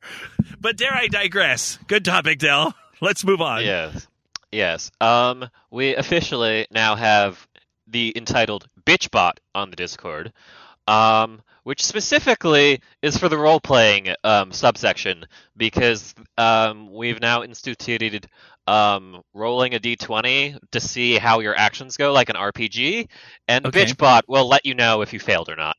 [0.61, 1.79] But dare I digress?
[1.87, 2.75] Good topic, Dell.
[3.01, 3.65] Let's move on.
[3.65, 4.07] Yes.
[4.53, 4.91] Yes.
[5.01, 7.47] Um, we officially now have
[7.87, 10.33] the entitled Bitchbot on the Discord.
[10.87, 15.25] um, which specifically is for the role playing um, subsection
[15.57, 18.27] because um, we've now instituted
[18.67, 23.09] um, rolling a d20 to see how your actions go, like an RPG,
[23.47, 23.85] and Okay.
[23.85, 25.77] BitchBot will let you know if you failed or not.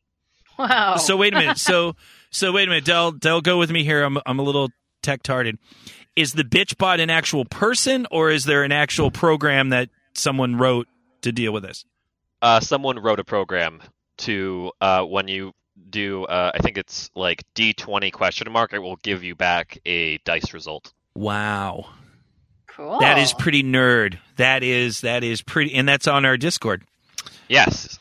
[0.61, 0.97] Wow.
[0.97, 1.57] So wait a minute.
[1.57, 1.95] So
[2.29, 2.85] so wait a minute.
[2.85, 4.03] Dell, Dell, go with me here.
[4.03, 4.69] I'm I'm a little
[5.01, 5.57] tech tarded.
[6.15, 10.57] Is the bitch bot an actual person, or is there an actual program that someone
[10.57, 10.87] wrote
[11.21, 11.85] to deal with this?
[12.41, 13.81] Uh, someone wrote a program
[14.17, 15.53] to uh, when you
[15.89, 20.17] do, uh, I think it's like d20 question mark, it will give you back a
[20.19, 20.93] dice result.
[21.15, 21.87] Wow,
[22.67, 22.99] cool.
[22.99, 24.17] that is pretty nerd.
[24.37, 26.83] That is that is pretty, and that's on our Discord.
[27.47, 27.99] Yes,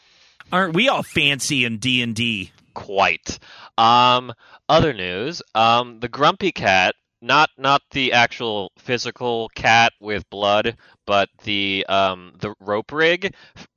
[0.52, 2.52] Aren't we all fancy in D and D?
[2.74, 3.38] quite.
[3.76, 4.32] Um,
[4.68, 5.42] other news.
[5.54, 10.76] Um, the Grumpy Cat, not not the actual physical cat with blood,
[11.06, 13.34] but the um the rope rig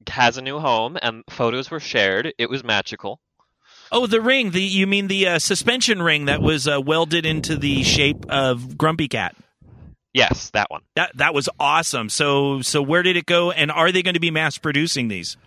[0.07, 2.33] has a new home, and photos were shared.
[2.37, 3.19] It was magical.
[3.91, 4.51] Oh, the ring.
[4.51, 8.77] The you mean the uh, suspension ring that was uh, welded into the shape of
[8.77, 9.35] Grumpy Cat?
[10.13, 10.81] Yes, that one.
[10.95, 12.09] That that was awesome.
[12.09, 13.51] So so where did it go?
[13.51, 15.37] And are they going to be mass producing these?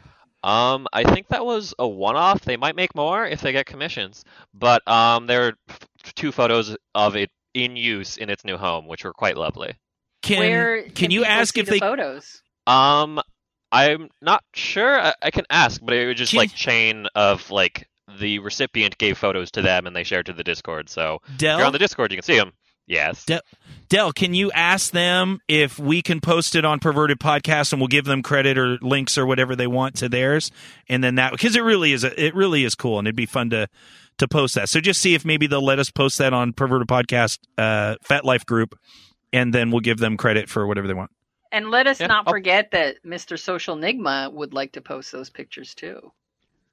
[0.43, 2.43] Um, I think that was a one-off.
[2.43, 4.25] They might make more if they get commissions,
[4.55, 5.81] but um, there are f-
[6.15, 9.75] two photos of it in use in its new home, which were quite lovely.
[10.23, 12.43] Can Where can, you ask see if the they photos?
[12.67, 13.21] Um,
[13.73, 15.01] I'm not sure.
[15.01, 17.89] I, I can ask, but it was just Can- like chain of like
[18.21, 20.89] the recipient gave photos to them and they shared to the Discord.
[20.89, 22.53] So if you're on the Discord, you can see them.
[22.87, 23.25] Yes.
[23.25, 23.43] De-
[23.89, 27.89] Dell, can you ask them if we can post it on Perverted Podcast and we'll
[27.89, 30.51] give them credit or links or whatever they want to theirs,
[30.89, 33.27] and then that because it really is a, it really is cool and it'd be
[33.27, 33.69] fun to
[34.19, 34.69] to post that.
[34.69, 38.47] So just see if maybe they'll let us post that on Perverted Podcast uh, FetLife
[38.47, 38.79] group,
[39.33, 41.11] and then we'll give them credit for whatever they want.
[41.53, 43.39] And let us Yeah, not I'll- forget that Mr.
[43.39, 46.13] Social Nigma would like to post those pictures too.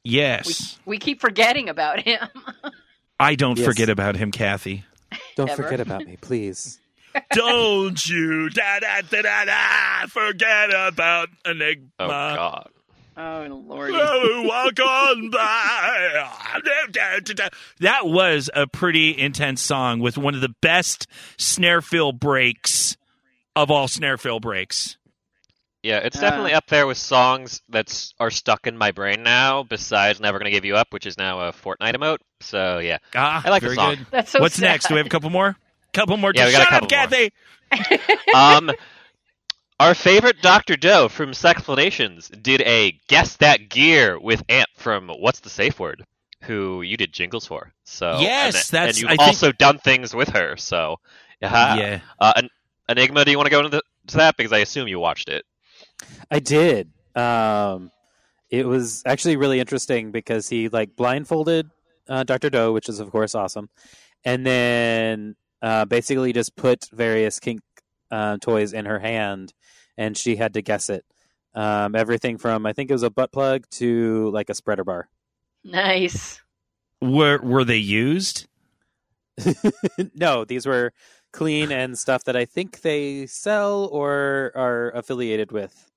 [0.03, 2.28] Yes, We keep forgetting about him.
[3.20, 3.66] I don't Yes.
[3.66, 4.84] forget about him, Kathy.
[5.36, 5.64] Don't Ever.
[5.64, 6.80] forget about me, please.
[7.34, 11.89] don't you da da da da da forget about oh, Enigma.
[11.99, 12.70] Oh God.
[13.18, 13.93] oh lordy.
[13.95, 16.30] Oh, walk on by.
[17.82, 21.05] That was a pretty intense song with one of the best
[21.38, 22.97] snare fill breaks
[23.55, 24.97] of all snare fill breaks.
[25.84, 26.21] Yeah, it's Uh.
[26.21, 29.63] definitely up there with songs that are stuck in my brain now.
[29.63, 32.17] Besides, "Never Gonna Give You Up," which is now a Fortnite emote.
[32.39, 33.95] So yeah, Ah, I like the song.
[33.95, 34.05] good.
[34.09, 34.61] That's so What's sad.
[34.63, 34.88] next?
[34.88, 35.55] Do we have a couple more?
[35.93, 36.31] Couple more.
[36.34, 37.29] Yeah, we got a Shut up, couple more.
[37.91, 38.13] Kathy.
[38.34, 38.71] um,
[39.79, 45.41] our favorite Doctor Doe from Sexplanations did a guess that gear with Ant from What's
[45.41, 46.05] the Safe Word,
[46.43, 47.73] who you did jingles for.
[47.84, 50.55] So Yes, and, that's- and you've I think- also done things with her.
[50.57, 50.99] So
[51.41, 51.99] yeah, Yeah.
[52.19, 52.49] Uh, An-
[52.89, 55.29] Enigma, do you want to go into the, to that because I assume you watched
[55.29, 55.45] it?
[56.29, 56.91] I did.
[57.15, 57.91] Um,
[58.49, 61.69] it was actually really interesting because he like blindfolded
[62.07, 63.69] uh, Doctor Doe, which is of course awesome,
[64.23, 67.61] and then uh, basically just put various kink
[68.11, 69.53] uh, toys in her hand,
[69.97, 71.05] and she had to guess it.
[71.55, 75.07] Um, everything from I think it was a butt plug to like a spreader bar.
[75.63, 76.41] Nice.
[77.01, 78.47] Were were they used?
[80.15, 80.93] no, these were
[81.31, 85.91] clean and stuff that I think they sell or are affiliated with.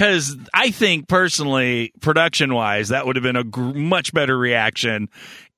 [0.00, 5.10] Because I think personally, production wise, that would have been a gr- much better reaction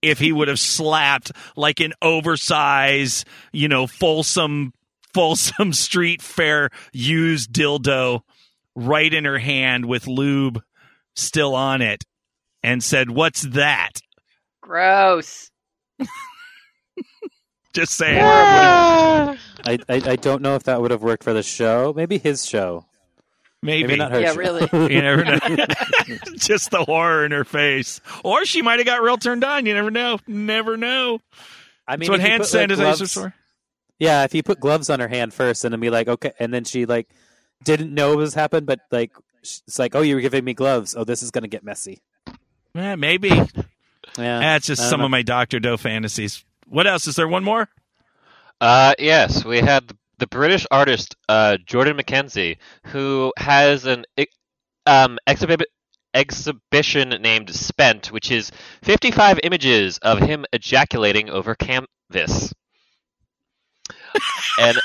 [0.02, 4.72] if he would have slapped like an oversized, you know, Folsom,
[5.14, 8.22] Folsom Street Fair used dildo
[8.74, 10.60] right in her hand with lube
[11.14, 12.02] still on it
[12.64, 14.00] and said, What's that?
[14.60, 15.52] Gross.
[17.72, 18.20] Just saying.
[18.20, 21.92] I, I I don't know if that would have worked for the show.
[21.94, 22.86] Maybe his show.
[23.62, 23.86] Maybe.
[23.86, 24.20] Maybe not her.
[24.20, 24.68] Yeah, really.
[24.72, 25.38] You never know.
[26.36, 28.00] Just the horror in her face.
[28.24, 29.66] Or she might have got real turned on.
[29.66, 30.18] You never know.
[30.26, 31.20] Never know.
[31.86, 33.34] I mean, That's what hand put, like, gloves- for.
[33.98, 36.52] Yeah, if you put gloves on her hand first and then be like, okay, and
[36.52, 37.08] then she like
[37.62, 40.96] didn't know it was happened, but like it's like, oh, you were giving me gloves.
[40.96, 42.02] Oh, this is gonna get messy.
[42.74, 43.28] Yeah, maybe.
[43.28, 45.04] Yeah, That's just some know.
[45.06, 46.44] of my Doctor Doe fantasies.
[46.66, 47.06] What else?
[47.06, 47.68] Is there one more?
[48.60, 54.26] Uh, yes, we had the, the British artist uh, Jordan McKenzie, who has an e-
[54.86, 55.64] um, exhibi-
[56.14, 58.52] exhibition named Spent, which is
[58.84, 62.54] 55 images of him ejaculating over canvas.
[64.60, 64.78] and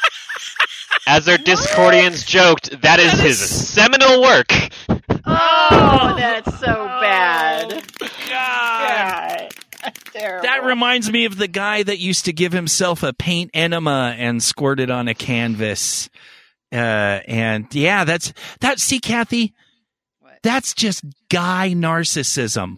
[1.08, 4.52] as our Discordians joked, that is his seminal work.
[4.90, 7.84] Oh, that's so bad.
[8.28, 9.52] God.
[9.52, 9.67] God.
[10.14, 10.44] Terrible.
[10.44, 14.42] That reminds me of the guy that used to give himself a paint enema and
[14.42, 16.10] squirt it on a canvas.
[16.72, 16.76] Uh,
[17.28, 18.80] and yeah, that's that.
[18.80, 19.54] See, Kathy,
[20.20, 20.40] What?
[20.44, 22.78] that's just guy narcissism.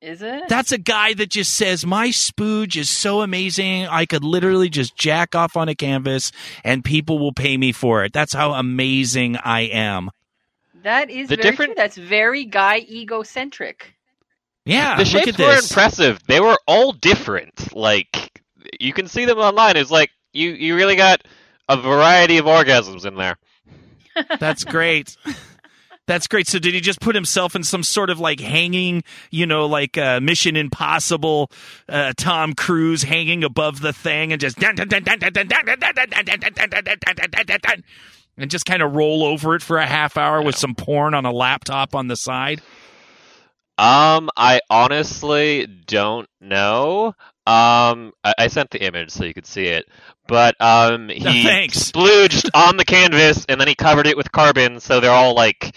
[0.00, 0.48] Is it?
[0.48, 3.86] That's a guy that just says, My spooge is so amazing.
[3.86, 6.32] I could literally just jack off on a canvas
[6.64, 8.12] and people will pay me for it.
[8.12, 10.10] That's how amazing I am.
[10.82, 11.82] that is The very different- true.
[11.84, 13.94] That's very guy egocentric.
[14.64, 16.20] Yeah, the shapes were impressive.
[16.26, 17.74] They were all different.
[17.74, 18.40] Like
[18.78, 19.76] you can see them online.
[19.76, 21.22] It's like you you really got
[21.68, 23.36] a variety of orgasms in there.
[24.38, 25.16] That's great.
[26.06, 26.48] That's great.
[26.48, 29.96] So did he just put himself in some sort of like hanging, you know, like
[29.96, 31.50] uh, Mission Impossible,
[31.88, 34.58] uh, Tom Cruise hanging above the thing and just
[38.36, 41.24] and just kind of roll over it for a half hour with some porn on
[41.24, 42.60] a laptop on the side?
[43.78, 47.06] Um, I honestly don't know.
[47.46, 49.86] Um, I, I sent the image so you could see it,
[50.28, 51.90] but um, he thanks.
[51.90, 55.76] splooged on the canvas and then he covered it with carbon, so they're all like,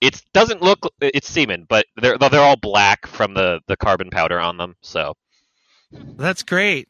[0.00, 4.38] it doesn't look it's semen, but they're they're all black from the the carbon powder
[4.40, 4.74] on them.
[4.82, 5.14] So
[5.92, 6.88] That's great.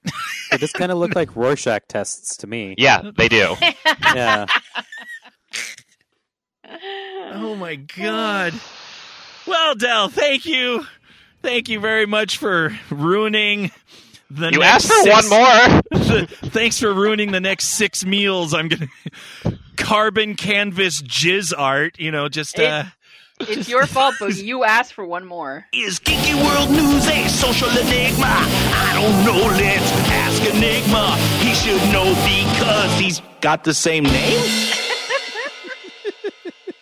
[0.51, 2.75] They just kind of look like Rorschach tests to me.
[2.79, 3.55] yeah, they do.
[4.15, 4.47] Yeah.
[7.35, 8.55] Oh my god.
[9.47, 10.87] Well, Dell, thank you.
[11.43, 13.71] Thank you very much for ruining
[14.31, 16.27] the You next asked for six- one more.
[16.51, 18.55] Thanks for ruining the next six meals.
[18.55, 18.87] I'm gonna
[19.77, 21.99] carbon canvas jizz art.
[21.99, 22.85] You know, just uh,
[23.41, 24.45] It's your fault, Boogie.
[24.45, 25.67] You asked for one more.
[25.73, 28.25] Is Geeky World News a social enigma?
[28.27, 31.17] I don't know, let's ask Enigma.
[31.45, 34.73] He should know because he's got the same name?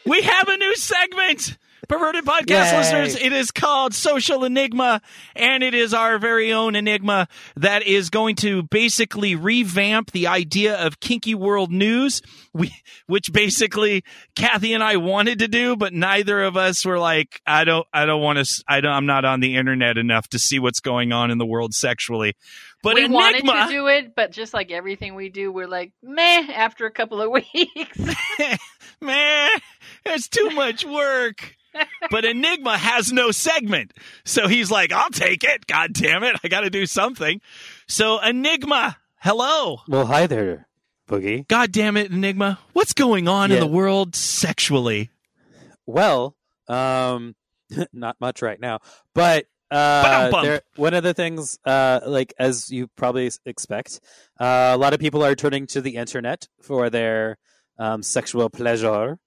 [0.06, 1.56] we have a new segment.
[1.90, 2.76] Perverted podcast Yay.
[2.78, 5.02] listeners, it is called Social Enigma,
[5.34, 7.26] and it is our very own enigma
[7.56, 12.22] that is going to basically revamp the idea of kinky world news,
[12.54, 12.72] we,
[13.08, 14.04] which basically
[14.36, 18.06] Kathy and I wanted to do, but neither of us were like, I don't, I
[18.06, 21.10] don't want to, I don't, I'm not on the internet enough to see what's going
[21.10, 22.36] on in the world sexually.
[22.84, 26.52] But we wanted to do it, but just like everything we do, we're like, meh,
[26.54, 27.98] after a couple of weeks.
[29.00, 29.50] man,
[30.06, 31.56] it's too much work.
[32.10, 33.92] But Enigma has no segment.
[34.24, 35.66] So he's like, I'll take it.
[35.66, 36.36] God damn it.
[36.42, 37.40] I got to do something.
[37.86, 39.80] So Enigma, hello.
[39.86, 40.66] Well, hi there,
[41.08, 41.46] Boogie.
[41.48, 42.58] God damn it, Enigma.
[42.72, 45.10] What's going on in the world sexually?
[45.86, 46.36] Well,
[46.68, 47.34] um,
[47.92, 48.80] not much right now,
[49.14, 54.00] but uh, there, one of the things, uh, like as you probably expect,
[54.40, 57.38] uh, a lot of people are turning to the internet for their
[57.78, 59.18] um, sexual pleasure.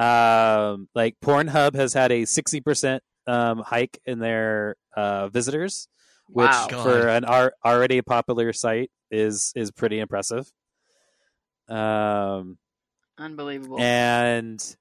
[0.00, 5.88] Um, like Pornhub has had a sixty percent um, hike in their uh, visitors,
[6.28, 6.82] which Wow.
[6.82, 10.50] for an ar- already popular site is is pretty impressive.
[11.68, 12.58] Um,
[13.18, 13.78] Unbelievable.
[13.80, 14.76] and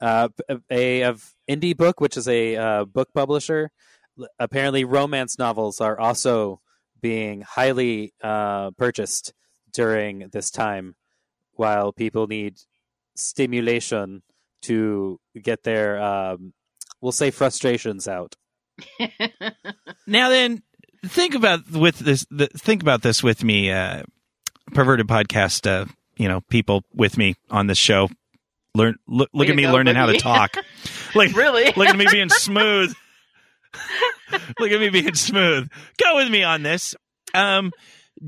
[0.00, 0.28] uh,
[0.70, 3.70] a of indie book, which is a uh, book publisher.
[4.38, 6.60] Apparently, romance novels are also
[7.00, 9.32] being highly uh, purchased
[9.72, 10.94] during this time,
[11.54, 12.54] while people need
[13.16, 14.22] stimulation
[14.62, 16.52] to get their, um,
[17.00, 18.34] we'll say, frustrations out.
[20.06, 20.62] Now then,
[21.06, 22.26] think about with this.
[22.30, 24.02] The, think about this with me, uh,
[24.74, 25.64] perverted podcast.
[25.64, 25.86] Uh,
[26.16, 28.08] you know, people with me on this show.
[28.74, 28.96] Learn.
[29.06, 30.56] Look, look at me go, learning how to talk.
[31.12, 31.72] Like really?
[31.76, 32.94] Look at me being smooth.
[34.60, 35.68] Look at me being smooth.
[36.00, 36.94] Go with me on this.
[37.34, 37.72] Um,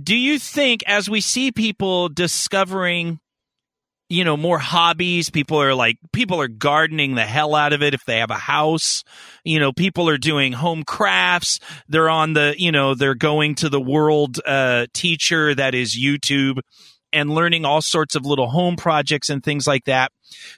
[0.02, 3.20] do you think as we see people discovering,
[4.12, 7.94] you know, more hobbies, people are like, people are gardening the hell out of it
[7.94, 9.04] if they have a house.
[9.42, 11.58] You know, people are doing home crafts.
[11.88, 16.58] They're on the, you know, they're going to the world uh, teacher that is YouTube
[17.10, 20.12] and learning all sorts of little home projects and things like that.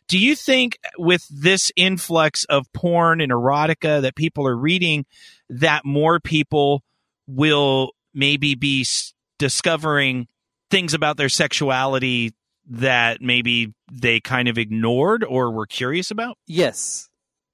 [0.09, 5.05] Do you think with this influx of porn and erotica that people are reading,
[5.49, 6.83] that more people
[7.29, 10.27] will maybe be s- discovering
[10.73, 12.33] things about their sexuality
[12.67, 16.39] that maybe they kind of ignored or were curious about?
[16.47, 17.09] Yes.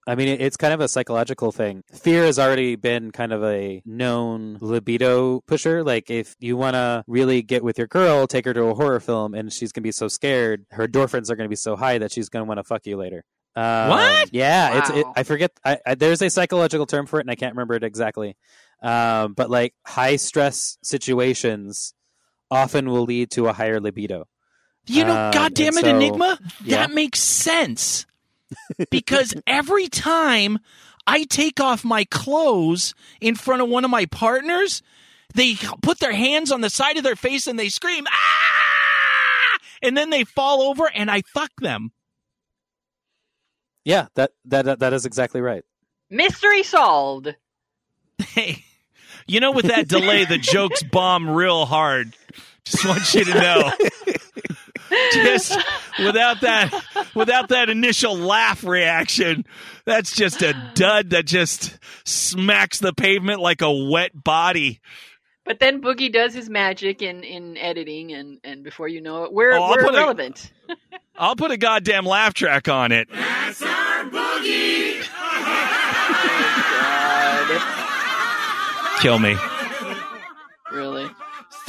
[0.07, 1.83] I mean, it's kind of a psychological thing.
[1.93, 5.85] Fear has already been kind of a known libido pusher.
[5.85, 8.99] Like, if you want to really get with your girl, take her to a horror
[8.99, 11.77] film, and she's going to be so scared, her endorphins are going to be so
[11.77, 13.25] high that she's going to want to fuck you later.
[13.55, 14.29] Um, What?
[14.33, 14.91] Yeah, it's.
[14.91, 15.53] It, I forget.
[15.65, 18.37] I, I, there's a psychological term for it, and I can't remember it exactly.
[18.83, 21.95] Um, but like high stress situations
[22.51, 24.27] often will lead to a higher libido.
[24.87, 26.77] You know, Um, God damn and it, so- Enigma, yeah.
[26.87, 28.07] that makes sense.
[28.91, 30.59] because every time
[31.07, 34.83] I take off my clothes in front of one of my partners,
[35.35, 39.59] they put their hands on the side of their face and they scream, ah!
[39.83, 41.93] And then they fall over and I fuck them.
[43.85, 45.65] Yeah, that that that, that is exactly right.
[46.11, 47.35] Mystery solved.
[48.19, 48.65] Hey,
[49.27, 52.15] you know, with that delay, the jokes bomb real hard.
[52.65, 53.73] Just want you to know.
[55.13, 55.57] just
[55.99, 56.71] without that,
[57.15, 59.45] without that initial laugh reaction,
[59.85, 64.81] that's just a dud that just smacks the pavement like a wet body.
[65.45, 69.33] But then Boogie does his magic in, in editing, and, and before you know it,
[69.33, 70.53] we're, Oh, I'll we're put a- irrelevant.
[71.17, 73.09] I'll put a goddamn laugh track on it.
[73.11, 75.03] that's our boogie
[79.01, 79.35] Kill me.
[80.71, 81.09] Really?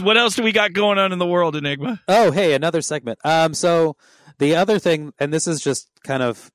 [0.01, 2.01] What else do we got going on in the world, Enigma?
[2.07, 3.19] Oh, hey, another segment.
[3.23, 3.95] Um, so
[4.39, 6.51] the other thing, and this is just kind of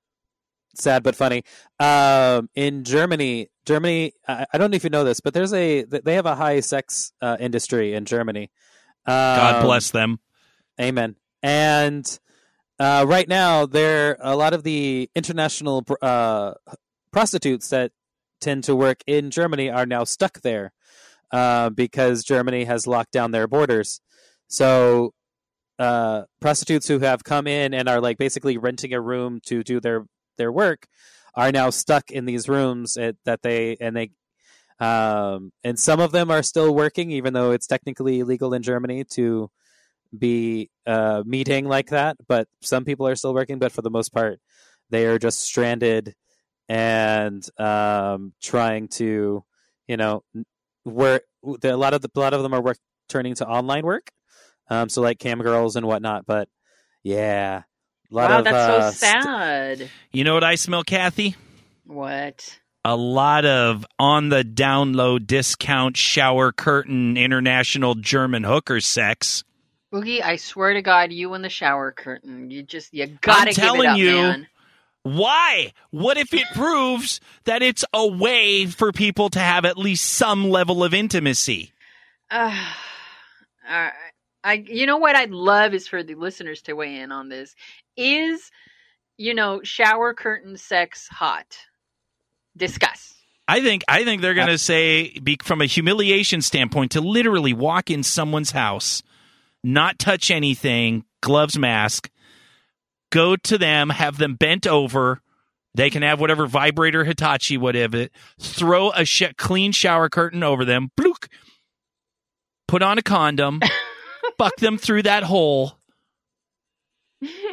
[0.75, 1.43] sad but funny.
[1.81, 5.85] Um, in Germany, Germany, I, I don't know if you know this, but there's a
[5.85, 8.51] they have a high sex uh, industry in Germany.
[9.07, 10.19] God Um, bless them.
[10.81, 11.17] Amen.
[11.43, 12.19] And
[12.79, 16.55] uh, right now, there a lot of the international uh,
[17.13, 17.93] prostitutes that
[18.41, 20.73] tend to work in Germany are now stuck there
[21.33, 24.01] uh, because Germany has locked down their borders.
[24.49, 25.13] So
[25.79, 29.81] uh, prostitutes who have come in and are like basically renting a room to do
[29.81, 30.07] their
[30.39, 30.87] their work
[31.35, 34.11] are now stuck in these rooms at, that they and they
[34.79, 39.05] um, and some of them are still working even though it's technically illegal in Germany
[39.05, 39.51] to
[40.17, 42.17] be uh, meeting like that.
[42.27, 44.41] But some people are still working, but for the most part,
[44.91, 46.15] they are just stranded
[46.69, 49.45] and um, trying to,
[49.89, 50.23] you know,
[50.91, 51.25] work.
[51.63, 52.79] A lot of the a lot of them are work
[53.09, 54.11] turning to online work,
[54.71, 56.27] um, so like cam girls and whatnot.
[56.27, 56.49] But
[57.03, 57.63] yeah,
[58.11, 59.91] a lot wow, of that's uh, so st- sad.
[60.13, 61.37] You know what I smell, Kathy?
[61.85, 62.59] What?
[62.85, 69.43] A lot of on the download discount shower curtain international German hooker sex.
[69.93, 72.51] Boogie, I swear to God, you and the shower curtain.
[72.51, 74.13] You just, you gotta give telling it up, you.
[74.13, 74.47] man.
[75.07, 75.73] Why?
[75.91, 80.51] What if it proves that it's a way for people to have at least some
[80.51, 81.71] level of intimacy?
[82.29, 82.59] Uh,
[83.69, 83.93] I,
[84.43, 87.55] I, you know what I'd love is for the listeners to weigh in on this.
[87.97, 88.51] Is,
[89.17, 91.57] you know, shower curtain sex hot?
[92.57, 93.15] Discuss.
[93.47, 97.53] I think I think they're going to say be, from a humiliation standpoint to literally
[97.53, 99.05] walk in someone's house,
[99.63, 102.11] not touch anything, gloves, mask,
[103.11, 105.21] go to them, have them bent over.
[105.75, 108.09] They can have whatever vibrator, Hitachi, whatever.
[108.41, 110.91] Throw a sh- clean shower curtain over them.
[110.99, 111.29] Blook.
[112.67, 113.61] Put on a condom.
[114.39, 115.79] buck them through that hole.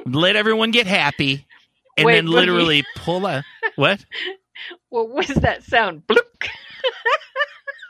[0.05, 1.45] Let everyone get happy,
[1.97, 2.33] and Wait, then Boogie.
[2.33, 3.43] literally pull a
[3.75, 4.03] what?
[4.91, 6.03] Well, What was that sound?
[6.07, 6.19] Bloop.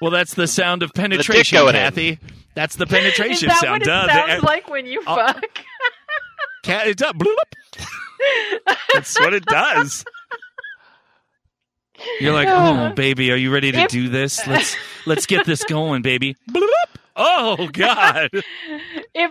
[0.01, 1.81] Well, that's the sound of penetration, going in.
[1.81, 2.19] Kathy.
[2.55, 3.71] That's the Is penetration that sound.
[3.71, 4.07] what it Duh.
[4.07, 5.41] sounds The- like when you fuck?
[6.63, 7.15] Cat, it's up.
[7.17, 7.35] Bloop.
[8.93, 10.03] That's what it does.
[12.19, 14.45] You're like, oh, baby, are you ready to If- do this?
[14.47, 16.35] Let's let's get this going, baby.
[16.49, 16.67] Bloop.
[17.15, 18.29] Oh God.
[18.33, 18.43] if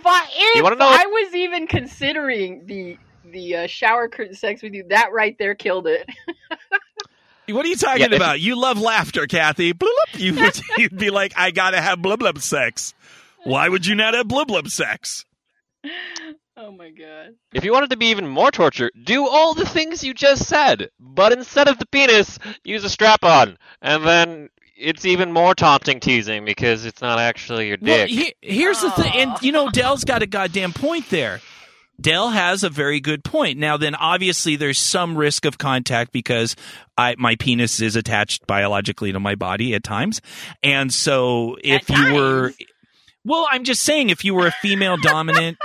[0.07, 4.75] I if You know I was even considering the the uh, shower curtain sex with
[4.75, 6.09] you, that right there killed it.
[7.49, 8.41] What are you talking Yeah, about?
[8.41, 9.75] You love laughter, Kathy.
[9.75, 9.89] Bloop.
[10.17, 12.95] You would, you'd be like, I gotta have blub blub sex.
[13.43, 15.27] Why would you not have blub blub sex?
[16.57, 17.35] Oh my god.
[17.53, 20.91] If you wanted to be even more torture, do all the things you just said,
[21.01, 23.59] but instead of the penis, use a strap on.
[23.81, 28.11] And then it's even more taunting teasing because it's not actually your Well, dick.
[28.11, 31.41] he, here's the thing, and you know, Dell's got a goddamn point there.
[32.01, 33.59] Dell has a very good point.
[33.59, 36.57] Now, then, obviously, there's some risk of contact because
[36.99, 40.21] I, my penis is attached biologically to my body at times,
[40.65, 42.53] and so if At you were,
[43.25, 45.59] well, I'm just saying, if you were a female dominant,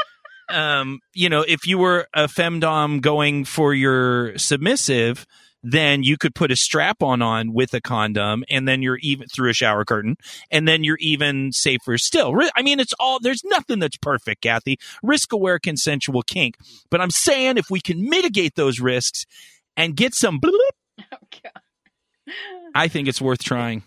[0.50, 5.26] um, you know, if you were a femdom going for your submissive,
[5.64, 9.28] then you could put a strap on on with a condom and then you're even
[9.28, 10.16] through a shower curtain
[10.52, 12.34] and then you're even safer still.
[12.56, 14.78] I mean, it's all, there's nothing that's perfect, Kathy.
[15.04, 16.56] Risk aware consensual kink.
[16.90, 19.26] But I'm saying if we can mitigate those risks
[19.76, 20.54] and get some bloop,
[22.28, 22.70] Oh.
[22.76, 23.84] I think it's worth trying.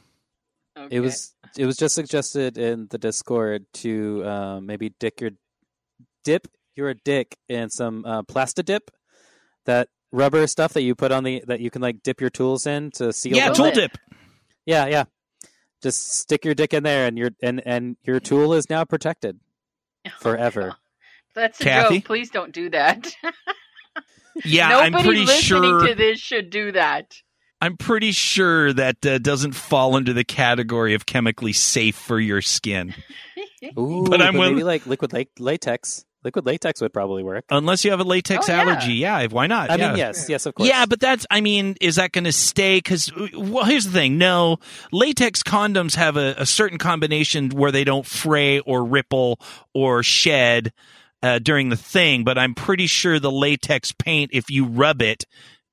[0.76, 0.96] Okay.
[0.96, 5.32] It was it was just suggested in the Discord to uh, maybe dick your
[6.24, 6.46] dip
[6.76, 8.90] your dick in some uh, Plasti Dip,
[9.66, 12.66] that rubber stuff that you put on the that you can like dip your tools
[12.66, 13.36] in to seal.
[13.36, 13.54] Yeah, them.
[13.54, 13.74] tool it.
[13.74, 13.98] dip.
[14.66, 15.04] Yeah, yeah.
[15.82, 19.40] Just stick your dick in there, and your and and your tool is now protected
[20.20, 20.76] forever.
[21.34, 21.96] That's a Kathy?
[21.98, 22.04] joke.
[22.04, 23.14] Please don't do that.
[24.44, 25.86] Yeah, Nobody I'm pretty listening sure.
[25.88, 27.14] to this should do that.
[27.60, 32.40] I'm pretty sure that uh, doesn't fall under the category of chemically safe for your
[32.40, 32.94] skin.
[33.78, 36.04] Ooh, But I'm maybe willing- like liquid la- latex.
[36.22, 37.44] Liquid latex would probably work.
[37.50, 38.60] Unless you have a latex Oh, yeah.
[38.60, 38.92] allergy.
[38.92, 39.70] Yeah, why not?
[39.70, 39.88] I yeah.
[39.88, 40.68] mean, yes, yes, of course.
[40.68, 42.76] Yeah, but that's, I mean, is that going to stay?
[42.76, 44.18] Because, well, here's the thing.
[44.18, 44.58] No,
[44.92, 49.40] latex condoms have a, a certain combination where they don't fray or ripple
[49.72, 50.72] or shed
[51.22, 55.24] uh, during the thing, but I'm pretty sure the latex paint, if you rub it,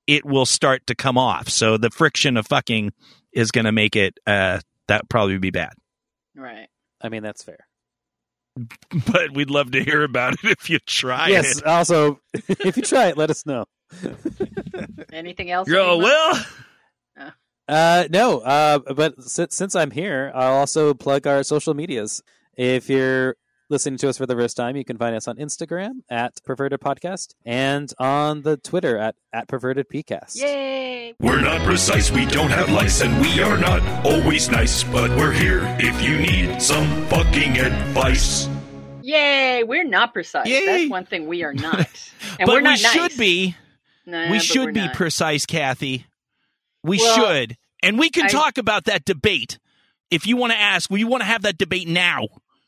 [0.08, 1.50] it will start to come off.
[1.50, 2.94] So the friction of fucking
[3.34, 5.74] is going to make it, uh, that probably be bad.
[6.36, 6.68] Right.
[7.02, 7.67] I mean that's fair.
[9.12, 11.58] But we'd love to hear about it if you try yes.
[11.58, 11.58] it.
[11.58, 13.66] Yes, also, if you try it, let us know.
[15.12, 15.70] Anything else?
[15.72, 16.04] Oh, Enigma?
[16.04, 16.46] well.
[17.68, 18.40] Uh, no.
[18.40, 22.24] Uh, but since since I'm here, I'll also plug our social medias.
[22.56, 23.36] If you're
[23.70, 26.80] listening to us for the first time, you can find us on Instagram at Perverted
[26.80, 30.36] Podcast and on the Twitter at at Perverted PCast.
[30.40, 31.14] Yay!
[31.20, 35.32] We're not precise, we don't have lice, and we are not always nice, but we're
[35.32, 38.48] here if you need some fucking advice.
[39.02, 39.64] Yay!
[39.64, 40.48] We're not precise.
[40.48, 40.66] Yay.
[40.66, 41.80] That's one thing we are not,
[42.40, 42.92] and but we're not we nice.
[42.94, 43.56] should be.
[44.06, 44.96] Nah, we should be not.
[44.96, 46.06] precise, Kathy.
[46.84, 47.58] We Well, should.
[47.84, 49.60] And we can I- talk about that debate.
[50.10, 52.28] If you want to ask, we want to have that debate now.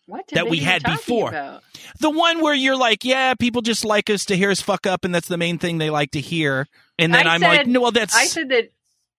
[0.09, 1.29] What that we debate are you had before.
[1.29, 1.63] about?
[1.99, 5.05] The one where you're like, yeah, people just like us to hear us fuck up,
[5.05, 6.67] and that's the main thing they like to hear.
[6.97, 8.15] And then I I'm like, no, well, that's.
[8.15, 8.69] I said that.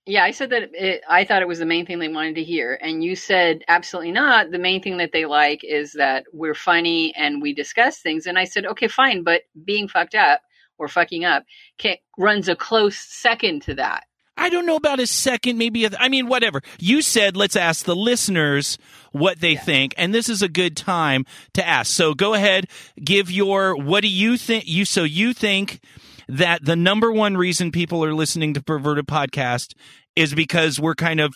[0.07, 2.43] Yeah, I said that it, I thought it was the main thing they wanted to
[2.43, 4.51] hear, and you said absolutely not.
[4.51, 8.26] The main thing that they like is that we're funny and we discuss things.
[8.26, 10.41] And I said, okay, fine, but being fucked up
[10.78, 11.45] or fucking up
[11.78, 14.05] can, runs a close second to that.
[14.41, 15.86] I don't know about a second, maybe.
[15.86, 16.62] I mean, whatever.
[16.78, 18.78] You said let's ask the listeners
[19.12, 21.93] what they think, and this is a good time to ask.
[21.93, 22.66] So go ahead,
[23.03, 24.66] give your what do you think?
[24.66, 25.80] You so you think
[26.26, 29.74] that the number one reason people are listening to Perverted Podcast
[30.16, 31.34] is because we're kind of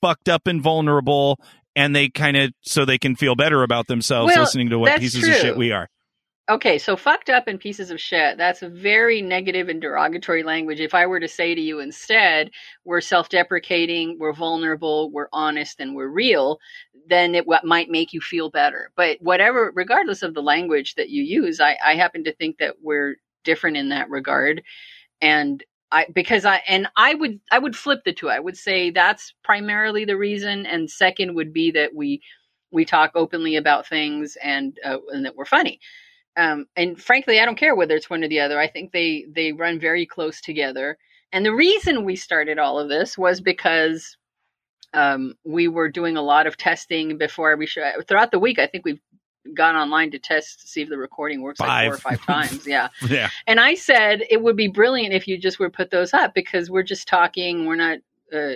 [0.00, 1.40] fucked up and vulnerable,
[1.74, 5.00] and they kind of so they can feel better about themselves Well, listening to what
[5.00, 5.88] pieces of shit we are.
[6.48, 8.38] Okay, so fucked up and pieces of shit.
[8.38, 10.78] That's very negative and derogatory language.
[10.78, 12.52] If I were to say to you instead,
[12.84, 16.60] we're self deprecating, we're vulnerable, we're honest, and we're real,
[17.08, 18.92] then it might make you feel better.
[18.96, 22.76] But whatever, regardless of the language that you use, I, I happen to think that
[22.80, 24.62] we're different in that regard.
[25.20, 28.30] And I, because I, and I would, I would flip the two.
[28.30, 30.64] I would say that's primarily the reason.
[30.64, 32.22] And second would be that we,
[32.70, 35.80] we talk openly about things and, uh, and that we're funny
[36.36, 38.58] um, and frankly, I don't care whether it's one or the other.
[38.60, 40.98] I think they they run very close together.
[41.32, 44.16] And the reason we started all of this was because
[44.94, 47.90] um, we were doing a lot of testing before we show.
[48.06, 49.00] Throughout the week, I think we've
[49.54, 52.20] gone online to test to see if the recording works like four or Five.
[52.20, 52.66] five times.
[52.66, 52.88] Yeah.
[53.08, 53.30] Yeah.
[53.46, 56.70] And I said it would be brilliant if you just would put those up because
[56.70, 57.66] we're just talking.
[57.66, 57.98] We're not
[58.32, 58.54] uh,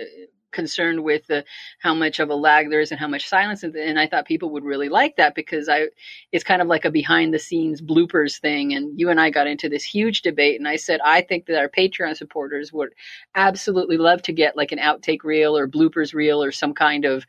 [0.51, 1.43] concerned with the,
[1.79, 3.63] how much of a lag there is and how much silence.
[3.63, 5.87] And, and I thought people would really like that because I,
[6.31, 8.73] it's kind of like a behind the scenes bloopers thing.
[8.73, 10.59] And you and I got into this huge debate.
[10.59, 12.89] And I said, I think that our Patreon supporters would
[13.35, 17.25] absolutely love to get like an outtake reel or bloopers reel or some kind of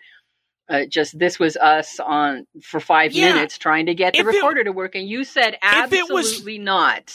[0.68, 3.34] uh, just this was us on for five Yeah.
[3.34, 4.94] minutes trying to get the If it- recorder to work.
[4.94, 5.58] And you said it
[6.10, 7.12] was- absolutely not.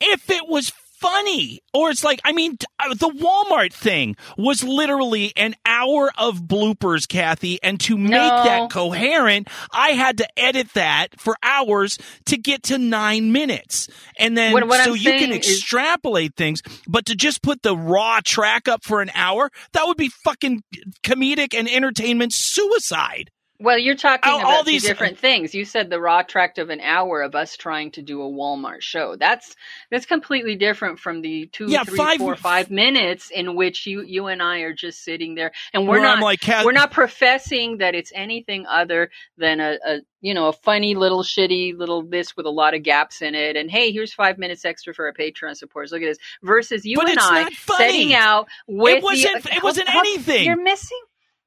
[0.00, 0.70] if it was
[1.00, 1.60] funny.
[1.72, 7.08] Or it's like i mean uh, the walmart thing was literally an hour of bloopers
[7.08, 7.58] kathy.
[7.62, 8.44] And to make No.
[8.44, 13.88] that coherent i had to edit that for hours to get to nine minutes.
[14.18, 17.42] And then What- what so I'm you can saying is- extrapolate things but to just
[17.42, 20.62] put the raw track up for an hour that would be fucking
[21.02, 23.30] comedic and entertainment suicide
[23.62, 25.54] Well, you're talking All- about all these- different things.
[25.54, 28.80] You said the raw tract of an hour of us trying to do a Walmart
[28.80, 29.16] show.
[29.16, 29.54] That's
[29.90, 34.02] that's completely different from the two, Yeah, three, five- four, five minutes in which you
[34.02, 37.78] you and I are just sitting there, and we're not I'm like, we're not professing
[37.78, 42.34] that it's anything other than a, a you know a funny little shitty little this
[42.36, 43.56] with a lot of gaps in it.
[43.56, 45.92] And hey, here's five minutes extra for our Patreon supporters.
[45.92, 46.18] Look at this.
[46.42, 50.46] Versus you But and I setting out with It wasn't- the, it wasn't How- anything.
[50.46, 50.98] You're missing.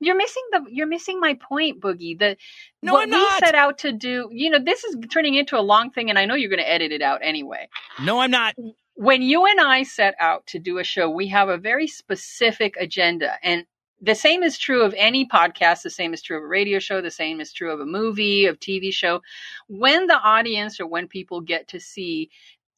[0.05, 0.65] You're missing the.
[0.69, 2.17] You're missing my point, Boogie.
[2.17, 2.37] The
[2.81, 3.39] No, what I'm we not.
[3.39, 4.29] set out to do.
[4.31, 6.69] You know, this is turning into a long thing, and I know you're going to
[6.69, 7.67] edit it out anyway.
[7.99, 8.55] no i'm not
[8.95, 12.75] When you and I set out to do a show, we have a very specific
[12.79, 13.65] agenda, and
[14.01, 15.81] the same is true of any podcast.
[15.83, 17.01] The same is true of a radio show.
[17.01, 19.21] The same is true of a movie, of TV show.
[19.67, 22.29] When the audience or when people get to see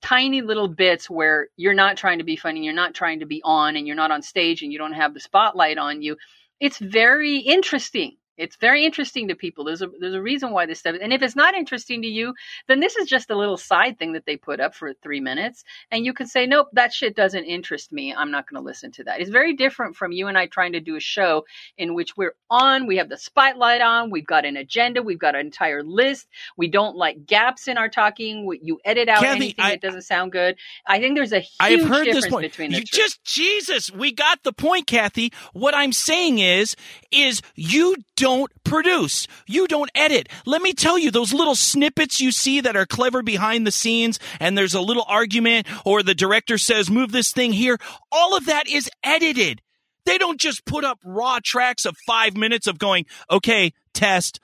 [0.02, 3.42] tiny little bits where you're not trying to be funny, you're not trying to be
[3.44, 6.16] on, and you're not on stage, and you don't have the spotlight on you,
[6.60, 9.64] it's very interesting It's very interesting to people.
[9.66, 10.96] There's a there's a reason why this stuff.
[11.02, 12.34] And if it's not interesting to you,
[12.68, 15.64] then this is just a little side thing that they put up for three minutes,
[15.92, 18.14] and you can say, nope, that shit doesn't interest me.
[18.14, 19.22] I'm not going to listen to that.
[19.22, 21.46] It's very different from you and I trying to do a show
[21.78, 22.88] in which we're on.
[22.88, 24.10] We have the spotlight on.
[24.12, 25.02] We've got an agenda.
[25.02, 26.28] We've got an entire list.
[26.58, 28.50] We don't like gaps in our talking.
[28.62, 30.58] You edit out Kathy, anything I- that doesn't sound good.
[30.88, 32.44] I think there's a huge I have heard difference this point.
[32.44, 32.98] between the You two.
[32.98, 35.32] just Jesus, we got the point, Kathy.
[35.54, 36.76] What I'm saying is,
[37.12, 38.25] is you don't
[38.64, 40.30] produce, you don't edit.
[40.46, 44.20] Let me tell you, those little snippets you see that are clever behind the scenes,
[44.40, 47.78] and there's a little argument, or the director says, "Move this thing here."
[48.12, 49.62] All of that is edited.
[50.06, 54.40] They don't just put up raw tracks of five minutes of going, "Okay, test,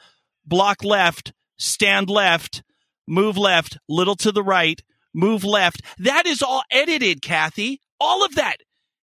[0.46, 2.64] block left, stand left,
[3.08, 4.82] move left, little to the right."
[5.14, 5.82] move left.
[5.98, 7.82] That is all edited, Kathy.
[8.00, 8.58] All of that.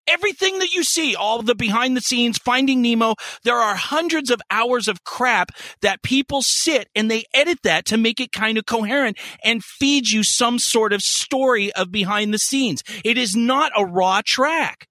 [0.06, 4.40] Everything that you see, all the behind the scenes, finding Nemo, there are hundreds of
[4.50, 5.50] hours of crap
[5.80, 10.08] that people sit and they edit that to make it kind of coherent and feed
[10.10, 12.82] you some sort of story of behind the scenes.
[13.04, 14.88] It is not a raw track.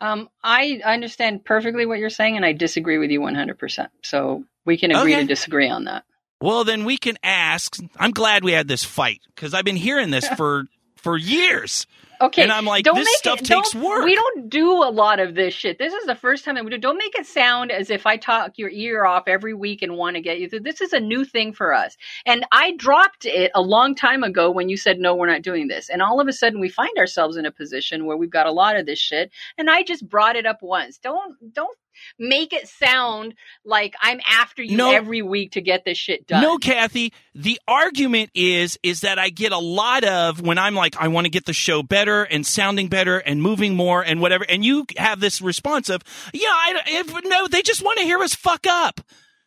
[0.00, 3.88] Um, I understand perfectly what you're saying, and I disagree with you 100%.
[4.04, 5.22] So we can agree Okay.
[5.22, 6.04] to disagree on that.
[6.40, 7.76] Well, then we can ask.
[7.96, 10.66] I'm glad we had this fight because I've been hearing this for
[10.96, 11.86] for years.
[12.20, 14.04] Okay, And I'm like, don't this stuff it, takes work.
[14.04, 15.78] We don't do a lot of this shit.
[15.78, 16.78] This is the first time that we do.
[16.78, 20.16] Don't make it sound as if I talk your ear off every week and want
[20.16, 20.48] to get you.
[20.48, 20.60] Through.
[20.60, 21.96] This is a new thing for us.
[22.26, 25.68] And I dropped it a long time ago when you said no, we're not doing
[25.68, 25.88] this.
[25.88, 28.52] And all of a sudden, we find ourselves in a position where we've got a
[28.52, 29.30] lot of this shit.
[29.56, 30.98] And I just brought it up once.
[30.98, 31.76] Don't don't
[32.18, 33.34] make it sound
[33.64, 34.90] like I'm after you No.
[34.90, 36.42] every week to get this shit done.
[36.42, 37.12] No, Kathy.
[37.34, 41.26] The argument is is that I get a lot of when I'm like I want
[41.26, 44.86] to get the show better and sounding better and moving more and whatever, and you
[44.96, 48.66] have this response of yeah, I if, no, they just want to hear us fuck
[48.66, 49.00] up.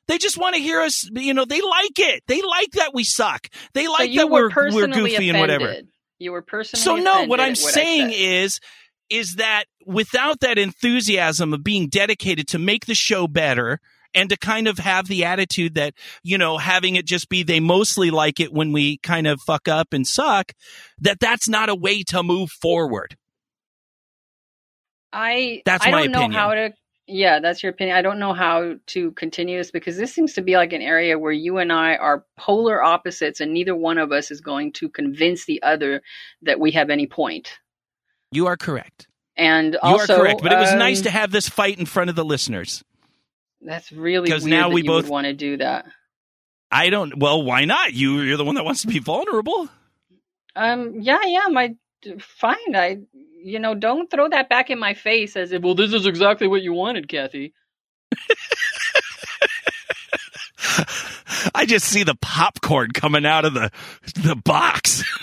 [0.08, 1.10] They just want to hear us.
[1.12, 2.24] You know, they like it.
[2.28, 3.48] They like that we suck.
[3.74, 5.30] They like you that were we're we're goofy offended.
[5.36, 5.76] and whatever.
[6.20, 8.60] You were personally So no, what I'm what saying is
[9.10, 13.80] is that without that enthusiasm of being dedicated to make the show better
[14.14, 17.60] and to kind of have the attitude that, you know, having it just be they
[17.60, 20.54] mostly like it when we kind of fuck up and suck,
[21.00, 23.16] that that's not a way to move forward.
[25.14, 26.40] I That's I my don't know opinion.
[26.40, 26.74] how to
[27.08, 27.98] yeah, that's your opinion.
[27.98, 31.20] I don't know how to continue this because this seems to be like an area
[31.20, 34.88] where you and I are polar opposites and neither one of us is going to
[34.88, 36.02] convince the other
[36.44, 37.58] that we have any point.
[38.32, 39.08] You are correct.
[39.42, 40.42] And you are correct.
[40.44, 42.84] But it was um, nice to have this fight in front of the listeners.
[43.62, 45.86] That's really 'Cause because now we you both- want to do that.
[46.72, 47.94] I don't well, why not?
[47.94, 49.68] You you're the one that wants to be vulnerable.
[50.56, 51.76] Um yeah, yeah, my
[52.20, 52.76] fine.
[52.76, 53.00] I
[53.44, 56.48] you know, don't throw that back in my face as if well this is exactly
[56.48, 57.54] what you wanted, Kathy.
[61.62, 63.72] I just see the popcorn coming out of the
[64.16, 65.04] the box.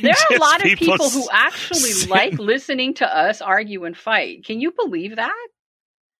[0.00, 4.44] There are a lot of people who actually like listening to us argue and fight.
[4.44, 5.48] Can you believe that?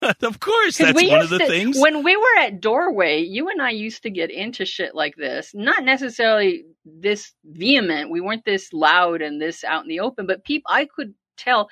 [0.22, 1.78] of course, that's one of the to- things.
[1.78, 5.52] When we were at Doorway, you and I used to get into shit like this.
[5.54, 8.10] Not necessarily this vehement.
[8.10, 11.70] We weren't this loud and this out in the open, but people I could tell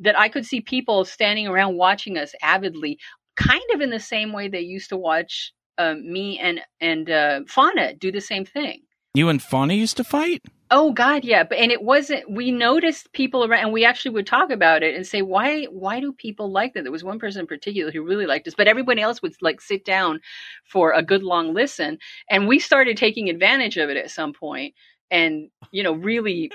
[0.00, 2.98] that I could see people standing around watching us avidly,
[3.36, 7.40] kind of in the same way they used to watch um, me and and uh,
[7.46, 8.82] Fauna do the same thing.
[9.14, 10.42] you and Fauna used to fight.
[10.74, 12.30] Oh God, yeah, but and it wasn't.
[12.30, 15.64] We noticed people around, and we actually would talk about it and say, why?
[15.64, 16.82] Why do people like that?
[16.84, 19.60] There was one person in particular who really liked us, but everybody else would like
[19.60, 20.20] sit down
[20.64, 21.98] for a good long listen,
[22.30, 24.74] and we started taking advantage of it at some point,
[25.10, 26.50] and you know, really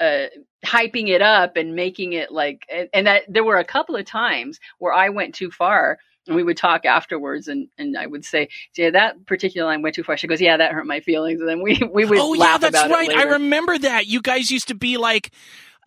[0.00, 0.26] uh,
[0.64, 4.04] hyping it up and making it like, and, and that there were a couple of
[4.04, 5.98] times where I went too far.
[6.26, 9.94] And we would talk afterwards, and, and I would say, "Yeah, that particular line went
[9.94, 12.34] too far." She goes, "Yeah, that hurt my feelings." And then we we would oh
[12.34, 13.10] yeah, that's right.
[13.10, 14.06] I remember that.
[14.06, 15.32] You guys used to be like,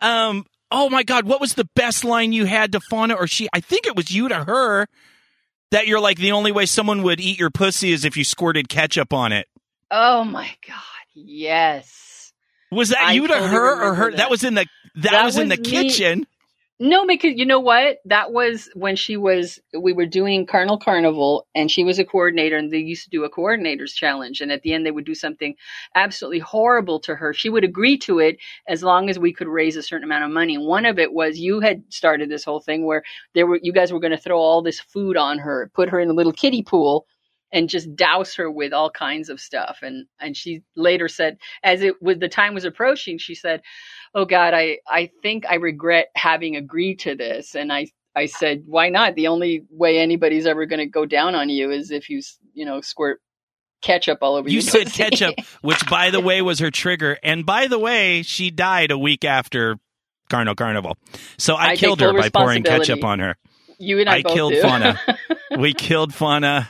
[0.02, 3.48] um, oh my god, what was the best line you had to Fauna or she?
[3.52, 4.88] I think it was you to her.
[5.70, 8.68] That you're like the only way someone would eat your pussy is if you squirted
[8.68, 9.48] ketchup on it.
[9.90, 10.82] Oh my god,
[11.14, 12.32] yes.
[12.70, 14.10] Was that I you to totally her or her?
[14.10, 14.16] That.
[14.18, 14.30] that.
[14.30, 14.66] was in the
[14.96, 15.62] that, That was in the me.
[15.62, 16.26] kitchen.
[16.80, 17.98] No, because you know what?
[18.04, 22.56] That was when she was we were doing Carnal Carnival and she was a coordinator
[22.58, 25.14] and they used to do a coordinators challenge and at the end they would do
[25.14, 25.54] something
[25.94, 27.32] absolutely horrible to her.
[27.32, 28.36] She would agree to it
[28.68, 30.58] as long as we could raise a certain amount of money.
[30.58, 33.04] One of it was you had started this whole thing where
[33.34, 36.00] there were you guys were going to throw all this food on her, put her
[36.00, 37.06] in a little kiddie pool
[37.54, 41.82] and just douse her with all kinds of stuff and and she later said as
[41.82, 43.62] it was the time was approaching she said
[44.14, 47.86] oh god i i think i regret having agreed to this and i
[48.16, 49.16] I said, why not?
[49.16, 52.64] The only way anybody's ever going to go down on you is if you, you
[52.64, 53.20] know, squirt
[53.82, 57.44] ketchup all over You your said ketchup, which by the way was her trigger, and
[57.44, 59.78] by the way, she died a week after
[60.30, 60.96] Carno Carnival.
[61.38, 63.36] So I, I killed her by pouring ketchup on her.
[63.78, 64.62] you and I, I killed do.
[64.62, 65.00] Fauna.
[65.58, 66.68] we killed Fauna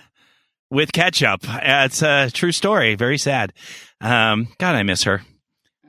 [0.74, 1.40] with ketchup.
[1.44, 2.96] It's a true story.
[2.96, 3.52] Very sad.
[4.00, 5.22] Um, God, I miss her.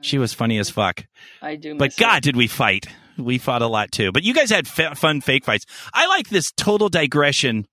[0.00, 1.04] She was funny as fuck.
[1.42, 1.74] I do.
[1.74, 2.04] But miss her.
[2.04, 2.86] God, did we fight?
[3.18, 4.12] We fought a lot too.
[4.12, 5.66] But you guys had fa- fun fake fights.
[5.92, 7.66] I like this total digression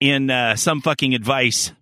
[0.00, 1.72] in uh, some fucking advice.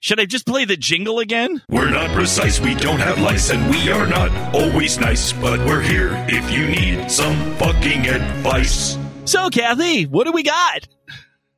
[0.00, 1.62] Should I just play the jingle again?
[1.68, 5.80] We're not precise, we don't have lice, and we are not always nice, but we're
[5.80, 8.98] here if you need some fucking advice.
[9.26, 10.88] So, Kathy, what do we got?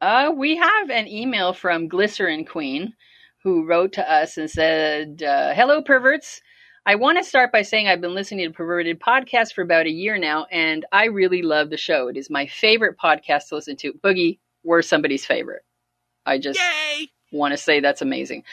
[0.00, 2.94] Uh, we have an email from Glycerin Queen
[3.42, 6.40] who wrote to us and said, uh, Hello, perverts.
[6.86, 9.90] I want to start by saying I've been listening to Perverted Podcast for about a
[9.90, 12.08] year now, and I really love the show.
[12.08, 13.94] It is my favorite podcast to listen to.
[13.94, 15.62] Boogie, we're somebody's favorite.
[16.26, 17.08] I just Yay!
[17.32, 18.44] want to say that's amazing.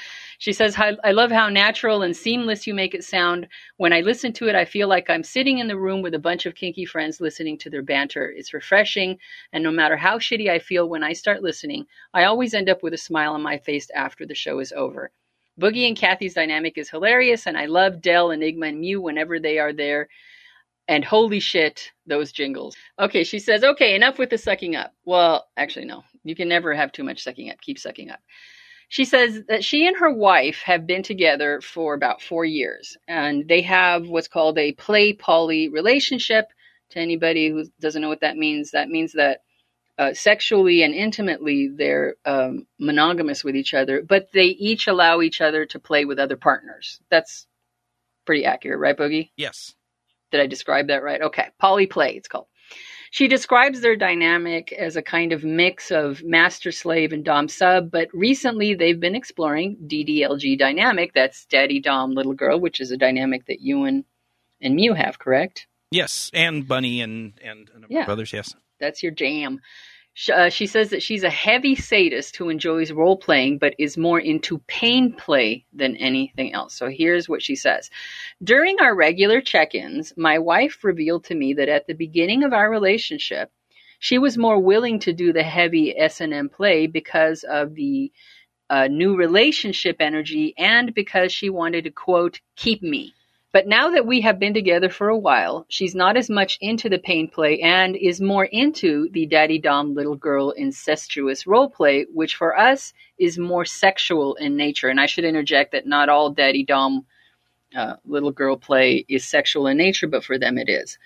[0.41, 3.47] She says, "I love how natural and seamless you make it sound.
[3.77, 6.19] When I listen to it, I feel like I'm sitting in the room with a
[6.19, 8.33] bunch of kinky friends listening to their banter.
[8.35, 9.19] It's refreshing,
[9.53, 12.81] and no matter how shitty I feel when I start listening, I always end up
[12.81, 15.11] with a smile on my face after the show is over.
[15.59, 19.59] Boogie and Kathy's dynamic is hilarious, and I love Dell, Enigma, and Mew whenever they
[19.59, 20.09] are there.
[20.87, 22.75] And holy shit, those jingles.
[22.97, 24.95] Okay, she says, okay, enough with the sucking up.
[25.05, 26.03] Well, actually, no.
[26.23, 27.61] You can never have too much sucking up.
[27.61, 28.21] Keep sucking up.
[28.91, 33.47] She says that she and her wife have been together for about four years, and
[33.47, 36.47] they have what's called a play poly relationship.
[36.89, 39.43] To anybody who doesn't know what that means, that means that
[39.97, 45.39] uh, sexually and intimately they're um, monogamous with each other, but they each allow each
[45.39, 46.99] other to play with other partners.
[47.09, 47.47] That's
[48.25, 49.29] pretty accurate, right, Boogie?
[49.37, 49.73] Yes.
[50.33, 51.21] Did I describe that right?
[51.21, 51.47] Okay.
[51.59, 52.47] Poly play, it's called.
[53.11, 57.91] She describes their dynamic as a kind of mix of master slave and dom sub,
[57.91, 61.13] but recently they've been exploring DDLG dynamic.
[61.13, 64.05] That's daddy dom little girl, which is a dynamic that you and,
[64.61, 65.67] and Mew have, correct?
[65.91, 68.03] Yes, and Bunny and and a number Yeah.
[68.03, 68.31] of others.
[68.31, 68.55] Yes.
[68.79, 69.59] That's your jam.
[70.13, 73.97] Sh- Uh, she says that she's a heavy sadist who enjoys role playing but is
[73.97, 76.75] more into pain play than anything else.
[76.75, 77.89] So here's what she says.
[78.43, 82.53] During our regular check ins, my wife revealed to me that at the beginning of
[82.53, 83.51] our relationship,
[83.99, 88.11] she was more willing to do the heavy S&M play because of the
[88.69, 93.13] uh, new relationship energy and because she wanted to, quote, keep me.
[93.53, 96.87] But now that we have been together for a while, she's not as much into
[96.87, 102.05] the pain play and is more into the daddy dom little girl incestuous role play,
[102.13, 104.87] which for us is more sexual in nature.
[104.87, 107.05] And I should interject that not all daddy dom
[107.75, 110.97] uh, little girl play is sexual in nature, but for them it is.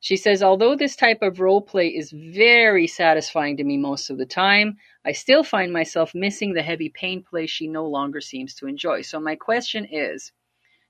[0.00, 4.18] She says, although this type of role play is very satisfying to me most of
[4.18, 8.54] the time, I still find myself missing the heavy pain play she no longer seems
[8.56, 9.02] to enjoy.
[9.02, 10.32] So my question is,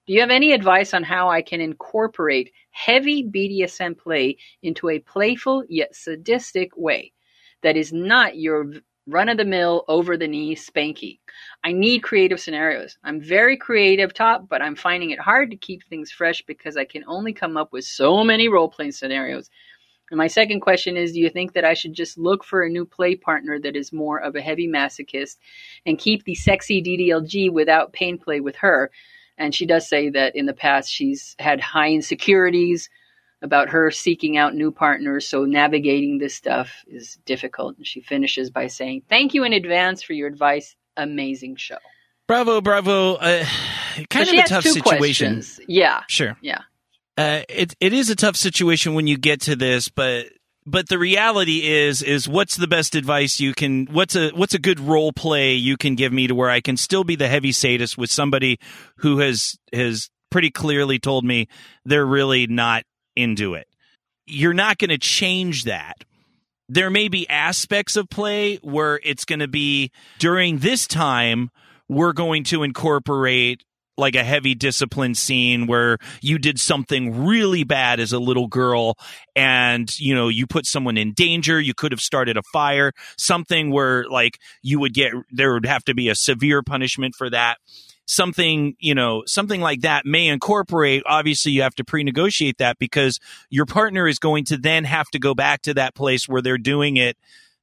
[0.07, 5.01] do you have any advice on how I can incorporate heavy BDSM play into a
[5.01, 7.13] playful yet sadistic way
[7.63, 8.73] that is not your
[9.09, 11.19] run of the mill, over the knee spanky?
[11.65, 12.99] I need creative scenarios.
[13.03, 16.85] I'm very creative, top, but I'm finding it hard to keep things fresh because I
[16.85, 19.51] can only come up with so many role playing scenarios.
[20.13, 22.71] And my second question is Do you think that I should just look for a
[22.71, 25.39] new play partner that is more of a heavy masochist
[25.85, 28.93] and keep the sexy DDLG without pain play with her?
[29.39, 32.89] And she does say that in the past she's had high insecurities
[33.43, 37.77] about her seeking out new partners, so navigating this stuff is difficult.
[37.77, 40.75] And she finishes by saying, Thank you in advance for your advice.
[40.97, 41.77] Amazing show.
[42.27, 43.15] Bravo, bravo.
[43.15, 43.45] Uh,
[44.09, 45.35] kind So of a tough situation.
[45.35, 45.61] questions.
[45.69, 46.03] Yeah.
[46.09, 46.37] Sure.
[46.41, 46.61] Yeah.
[47.19, 50.27] Uh, it it is a tough situation when you get to this, but
[50.67, 54.59] but the reality is is what's the best advice you can what's a what's a
[54.59, 57.53] good role play you can give me to where I can still be the heavy
[57.53, 58.59] sadist with somebody
[58.97, 61.49] who has has pretty clearly told me
[61.85, 62.83] they're really not
[63.15, 63.67] into it.
[64.27, 66.05] You're not going to change that.
[66.69, 71.51] There may be aspects of play where it's going to be during this time
[71.89, 73.63] we're going to incorporate
[73.97, 78.97] like a heavy discipline scene where you did something really bad as a little girl
[79.35, 83.71] and you know you put someone in danger you could have started a fire something
[83.71, 87.59] where like you would get there would have to be a severe punishment for that.
[88.09, 93.19] Something you know something like that may incorporate obviously you have to pre-negotiate that because
[93.51, 96.59] your partner is going to then have to go back to that place where they're
[96.59, 97.17] doing it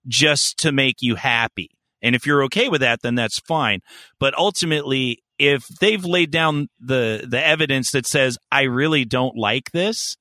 [0.07, 1.69] just to make you happy.
[2.01, 3.80] And if you're okay with that then that's fine.
[4.19, 9.72] But ultimately if they've laid down the the evidence that says I really don't like
[9.72, 10.18] this,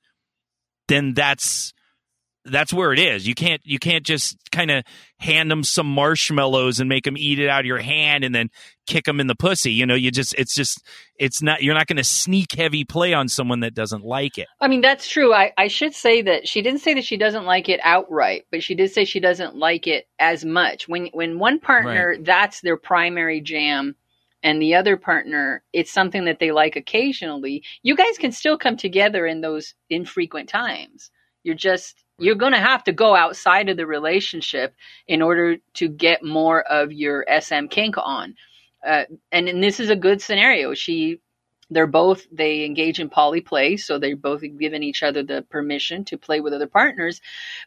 [0.88, 1.72] then that's
[2.44, 3.26] that's where it is.
[3.26, 4.84] You can't you can't just kind of
[5.18, 8.48] hand them some marshmallows and make them eat it out of your hand and then
[8.86, 9.72] kick them in the pussy.
[9.72, 10.84] You know, you just it's just
[11.16, 14.48] it's not you're not going to sneak heavy play on someone that doesn't like it.
[14.60, 15.32] I mean, that's true.
[15.32, 18.62] I, I should say that she didn't say that she doesn't like it outright, but
[18.62, 20.88] she did say she doesn't like it as much.
[20.88, 23.94] When when one partner that's their primary jam
[24.42, 28.76] and the other partner it's something that they like occasionally, you guys can still come
[28.76, 31.10] together in those infrequent times.
[31.44, 34.74] You're just you're going to have to go outside of the relationship
[35.08, 38.34] in order to get more of your SM kink on.
[38.86, 40.74] Uh, and, and this is a good scenario.
[40.74, 41.20] She
[41.74, 46.04] they're both they engage in poly play so they're both given each other the permission
[46.06, 47.20] to play with other partners.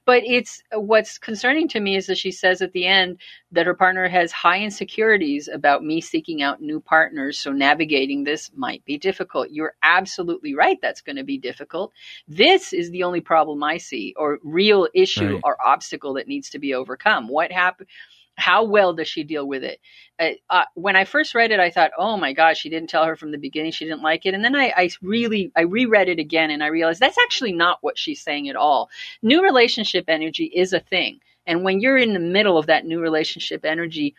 [0.06, 3.19] But it's what's concerning to me is that she says at the end
[3.52, 8.52] that her partner has high insecurities about me seeking out new partners so navigating this
[8.56, 9.49] might be difficult.
[9.52, 11.94] You're absolutely right that's going to be difficult.
[12.27, 15.44] This is the only problem i see or real issue Right.
[15.44, 17.27] or obstacle that needs to be overcome.
[17.27, 17.90] What happened
[18.35, 19.79] how well does she deal with it?
[20.19, 23.05] Uh, uh, when I first read it, I thought, "Oh my gosh, she didn't tell
[23.05, 26.09] her from the beginning she didn't like it." And then I, I really, I reread
[26.09, 28.89] it again, and I realized that's actually not what she's saying at all.
[29.21, 32.99] New relationship energy is a thing, and when you're in the middle of that new
[32.99, 34.15] relationship energy,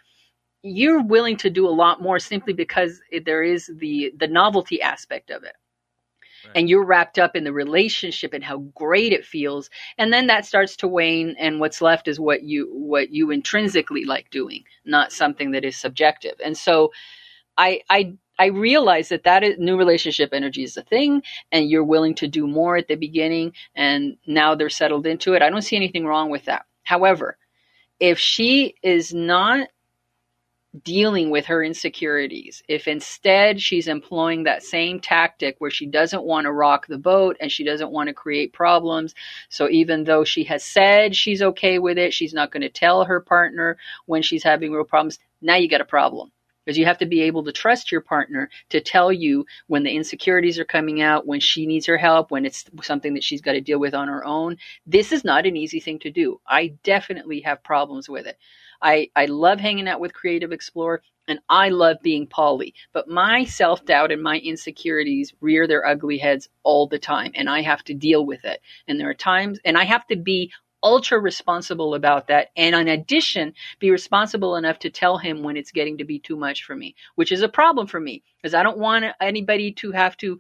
[0.63, 5.31] you're willing to do a lot more simply because there is the the novelty aspect
[5.31, 5.55] of it
[6.55, 10.47] and you're wrapped up in the relationship and how great it feels and then that
[10.47, 15.13] starts to wane and what's left is what you what you intrinsically like doing not
[15.13, 16.93] something that is subjective and so
[17.59, 21.85] i i I realize that that is, new relationship energy is a thing, and you're
[21.85, 25.43] willing to do more at the beginning, and now they're settled into it.
[25.43, 26.67] I don't see anything wrong with that.
[26.85, 27.39] However,
[28.01, 29.69] if she is not
[30.85, 32.63] dealing with her insecurities.
[32.69, 37.37] If instead she's employing that same tactic where she doesn't want to rock the boat
[37.41, 39.15] and she doesn't want to create problems,
[39.49, 43.05] so even though she has said she's okay with it, she's not going to tell
[43.05, 43.77] her partner
[44.07, 46.31] when she's having real problems, now you got a problem.
[46.65, 49.95] Because you have to be able to trust your partner to tell you when the
[49.95, 53.53] insecurities are coming out, when she needs her help, when it's something that she's got
[53.53, 54.57] to deal with on her own.
[54.85, 56.41] This is not an easy thing to do.
[56.45, 58.37] I definitely have problems with it.
[58.83, 63.45] I, I love hanging out with Creative Explorer and I love being poly, but my
[63.45, 67.83] self doubt and my insecurities rear their ugly heads all the time, and I have
[67.85, 68.61] to deal with it.
[68.87, 72.49] And there are times, and I have to be ultra responsible about that.
[72.57, 76.37] And in addition, be responsible enough to tell him when it's getting to be too
[76.37, 79.91] much for me, which is a problem for me because I don't want anybody to
[79.93, 80.39] have to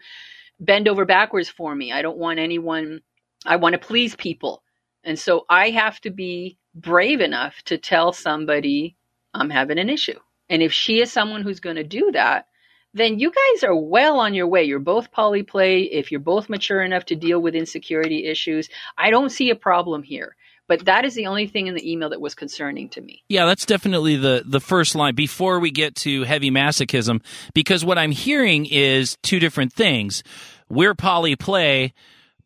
[0.60, 1.92] bend over backwards for me.
[1.92, 3.00] I don't want anyone,
[3.44, 4.62] I want to please people.
[5.02, 8.96] And so I have to be brave enough to tell somebody
[9.34, 10.18] I'm having an issue.
[10.48, 12.46] And if she is someone who's going to do that,
[12.94, 14.64] then you guys are well on your way.
[14.64, 15.88] You're both polyplay.
[15.90, 20.02] If you're both mature enough to deal with insecurity issues, I don't see a problem
[20.02, 20.36] here.
[20.68, 23.22] But that is the only thing in the email that was concerning to me.
[23.28, 27.22] Yeah, that's definitely the the first line before we get to heavy masochism
[27.54, 30.24] because what I'm hearing is two different things.
[30.68, 31.92] We're poly play,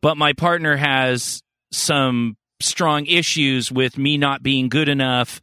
[0.03, 1.43] but my partner has
[1.73, 5.41] some strong issues with me not being good enough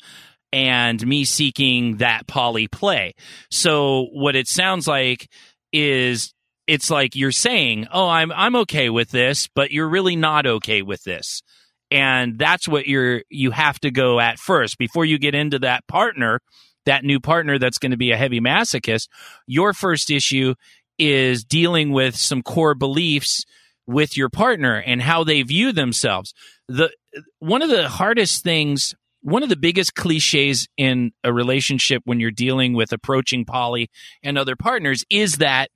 [0.53, 3.13] and me seeking that poly play.
[3.51, 5.29] So what it sounds like
[5.73, 6.33] is
[6.67, 10.81] it's like you're saying, "Oh, I'm I'm okay with this," but you're really not okay
[10.81, 11.41] with this.
[11.89, 15.87] And that's what you're you have to go at first before you get into that
[15.87, 16.41] partner,
[16.85, 19.07] that new partner that's going to be a heavy masochist.
[19.45, 20.55] Your first issue
[20.97, 23.45] is dealing with some core beliefs
[23.85, 26.33] with your partner and how they view themselves.
[26.67, 26.91] The
[27.39, 32.31] one of the hardest things one of the biggest cliches in a relationship when you're
[32.31, 33.89] dealing with approaching poly
[34.23, 35.69] and other partners is that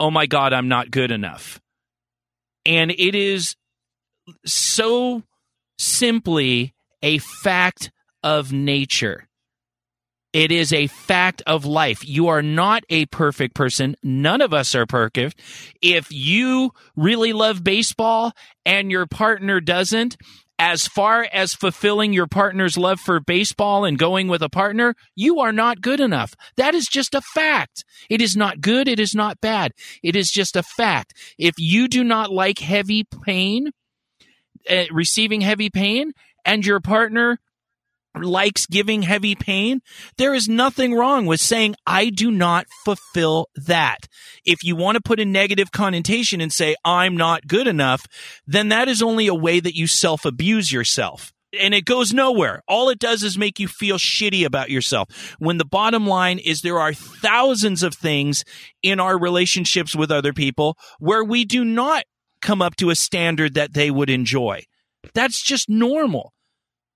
[0.00, 1.60] oh my god i'm not good enough
[2.66, 3.56] and it is
[4.44, 5.22] so
[5.78, 7.90] simply a fact
[8.22, 9.28] of nature
[10.32, 12.06] it is a fact of life.
[12.06, 13.96] You are not a perfect person.
[14.02, 15.40] None of us are perfect.
[15.80, 18.32] If you really love baseball
[18.66, 20.18] and your partner doesn't,
[20.58, 25.38] as far as fulfilling your partner's love for baseball and going with a partner, you
[25.38, 26.34] are not good enough.
[26.56, 27.84] That is just a fact.
[28.10, 28.88] It is not good.
[28.88, 29.72] It is not bad.
[30.02, 31.14] It is just a fact.
[31.38, 33.70] If you do not like heavy pain,
[34.68, 36.12] uh, receiving heavy pain,
[36.44, 37.38] and your partner
[38.14, 39.80] likes giving heavy pain,
[40.16, 44.08] there is nothing wrong with saying, I do not fulfill that.
[44.44, 48.06] If you want to put a negative connotation and say, I'm not good enough,
[48.46, 51.32] then that is only a way that you self abuse yourself.
[51.58, 52.62] And it goes nowhere.
[52.68, 55.34] All it does is make you feel shitty about yourself.
[55.38, 58.44] When the bottom line is there are thousands of things
[58.82, 62.04] in our relationships with other people where we do not
[62.42, 64.62] come up to a standard that they would enjoy
[65.14, 66.34] That's just normal.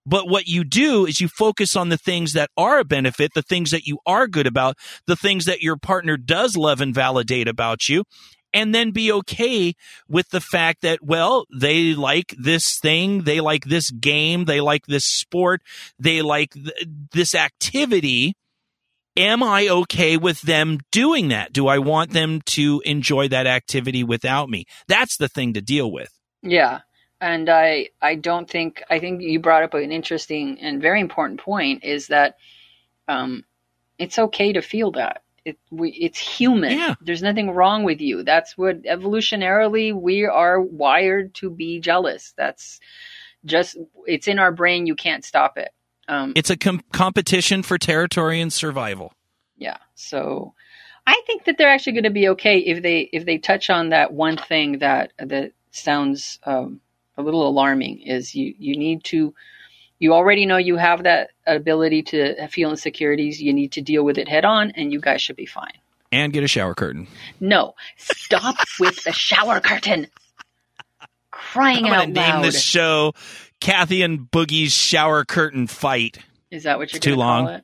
[0.04, 3.42] But what you do is you focus on the things that are a benefit, the
[3.42, 4.76] things that you are good about,
[5.06, 8.04] the things that your partner does love and validate about you,
[8.52, 9.74] and then be okay
[10.08, 14.86] with the fact that, well, they like this thing, they like this game, they like
[14.86, 15.62] this sport,
[15.98, 18.34] they like th- this activity.
[19.16, 21.52] Am I okay with them doing that?
[21.52, 24.64] Do I want them to enjoy that activity without me?
[24.88, 26.08] That's the thing to deal with.
[26.42, 26.80] Yeah.
[27.22, 31.40] And I I don't think I think you brought up an interesting and very important
[31.40, 32.36] point is that
[33.08, 33.44] um
[33.98, 35.22] it's okay to feel that.
[35.44, 36.72] It we it's human.
[36.78, 36.94] Yeah.
[37.00, 38.24] There's nothing wrong with you.
[38.24, 42.34] That's what evolutionarily we are wired to be jealous.
[42.36, 42.80] That's
[43.44, 43.76] just
[44.06, 45.70] it's in our brain you can't stop it.
[46.08, 49.12] Um It's a com- competition for territory and survival.
[49.56, 49.78] yeah.
[49.94, 50.54] So
[51.06, 53.90] I think that they're actually going to be okay if they if they touch on
[53.90, 56.80] that one thing that that sounds um,
[57.16, 59.34] a little alarming is you you need to
[59.98, 64.18] you already know you have that ability to feel insecurities you need to deal with
[64.18, 65.72] it head on and you guys should be fine
[66.10, 67.06] And get a shower curtain.
[67.40, 70.06] no stop with the shower curtain
[71.30, 73.12] crying I'm out going to name this show
[73.60, 76.18] Kathy and Boogie's Shower Curtain Fight.
[76.50, 77.60] is that what you're It's too long.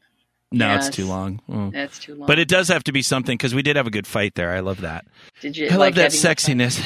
[0.50, 0.86] No, Yes.
[0.88, 1.40] it's too long.
[1.48, 1.72] Mm.
[1.72, 3.90] that's too long But it does have to be something because we did have a
[3.90, 4.50] good fight there.
[4.50, 5.04] I love that.
[5.42, 6.80] did you I love that sexiness.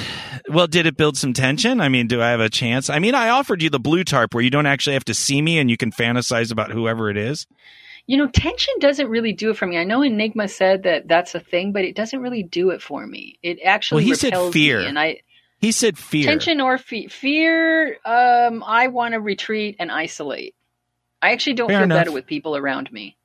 [0.48, 1.80] Well, did it build some tension?
[1.80, 2.90] I mean, do I have a chance?
[2.90, 5.40] I mean, I offered you the blue tarp where you don't actually have to see
[5.40, 7.46] me and you can fantasize about whoever it is.
[8.08, 9.78] You know, tension doesn't really do it for me.
[9.78, 13.06] I know Enigma said that that's a thing, but it doesn't really do it for
[13.06, 13.38] me.
[13.44, 14.80] It actually Well, he said fear.
[14.80, 15.20] me, and I
[15.60, 16.24] He said fear.
[16.26, 17.98] tension or fe- fear.
[18.04, 20.56] Um, I want to retreat and isolate.
[21.22, 21.98] I actually don't Fair feel enough.
[22.00, 23.16] better with people around me.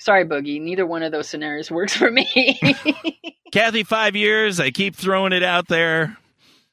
[0.00, 0.60] Sorry, Boogie.
[0.60, 2.58] Neither one of those scenarios works for me.
[3.52, 4.58] Kathy, five years.
[4.60, 6.16] I keep throwing it out there.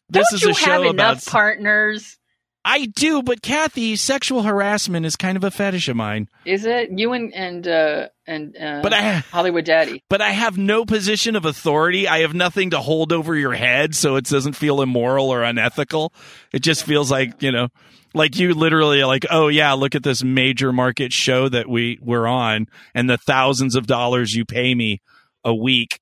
[0.09, 1.11] This don't is you a show have about.
[1.11, 2.17] enough partners?
[2.63, 6.27] I do, but Kathy, sexual harassment is kind of a fetish of mine.
[6.45, 10.03] Is it you and and uh, and uh, But I Hollywood Daddy?
[10.09, 12.09] but I have no position of authority.
[12.09, 16.13] I have nothing to hold over your head, so it doesn't feel immoral or unethical.
[16.51, 17.69] It just feels like, you know,
[18.13, 21.99] like you literally are like, oh yeah, look at this major market show that we
[22.01, 25.01] we're on and the thousands of dollars you pay me
[25.43, 25.99] a week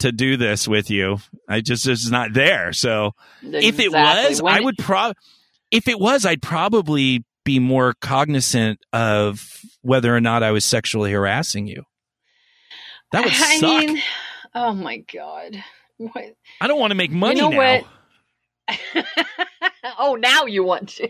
[0.00, 1.18] to do this with you.
[1.48, 2.72] I just it's not there.
[2.72, 3.12] So
[3.42, 5.14] if it was, When I would prob
[5.70, 11.12] if it was, I'd probably be more cognizant of whether or not I was sexually
[11.12, 11.84] harassing you.
[13.12, 13.86] That would I suck.
[13.86, 14.02] mean,
[14.54, 15.62] oh my god.
[15.98, 16.34] What?
[16.60, 17.82] I don't want to make money know now.
[18.68, 19.04] what?
[19.98, 21.08] oh, now you want to.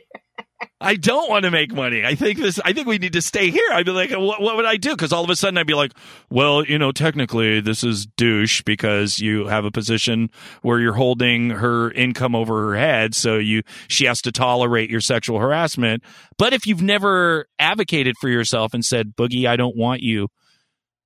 [0.81, 2.05] I don't want to make money.
[2.05, 2.61] I think this.
[2.65, 3.67] I think we need to stay here.
[3.73, 4.91] I'd be like, what, what would I do?
[4.91, 5.93] Because all of a sudden I'd be like,
[6.31, 10.31] well, you know, technically this is douche because you have a position
[10.63, 15.01] where you're holding her income over her head, so you she has to tolerate your
[15.01, 16.03] sexual harassment.
[16.39, 20.29] But if you've never advocated for yourself and said, Boogie, I don't want you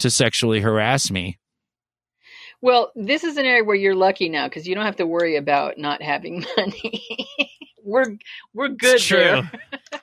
[0.01, 1.39] to sexually harass me.
[2.61, 5.37] Well, this is an area where you're lucky now because you don't have to worry
[5.37, 7.07] about not having money.
[7.85, 8.17] we're
[8.55, 9.19] we're good It's true.
[9.19, 9.51] there.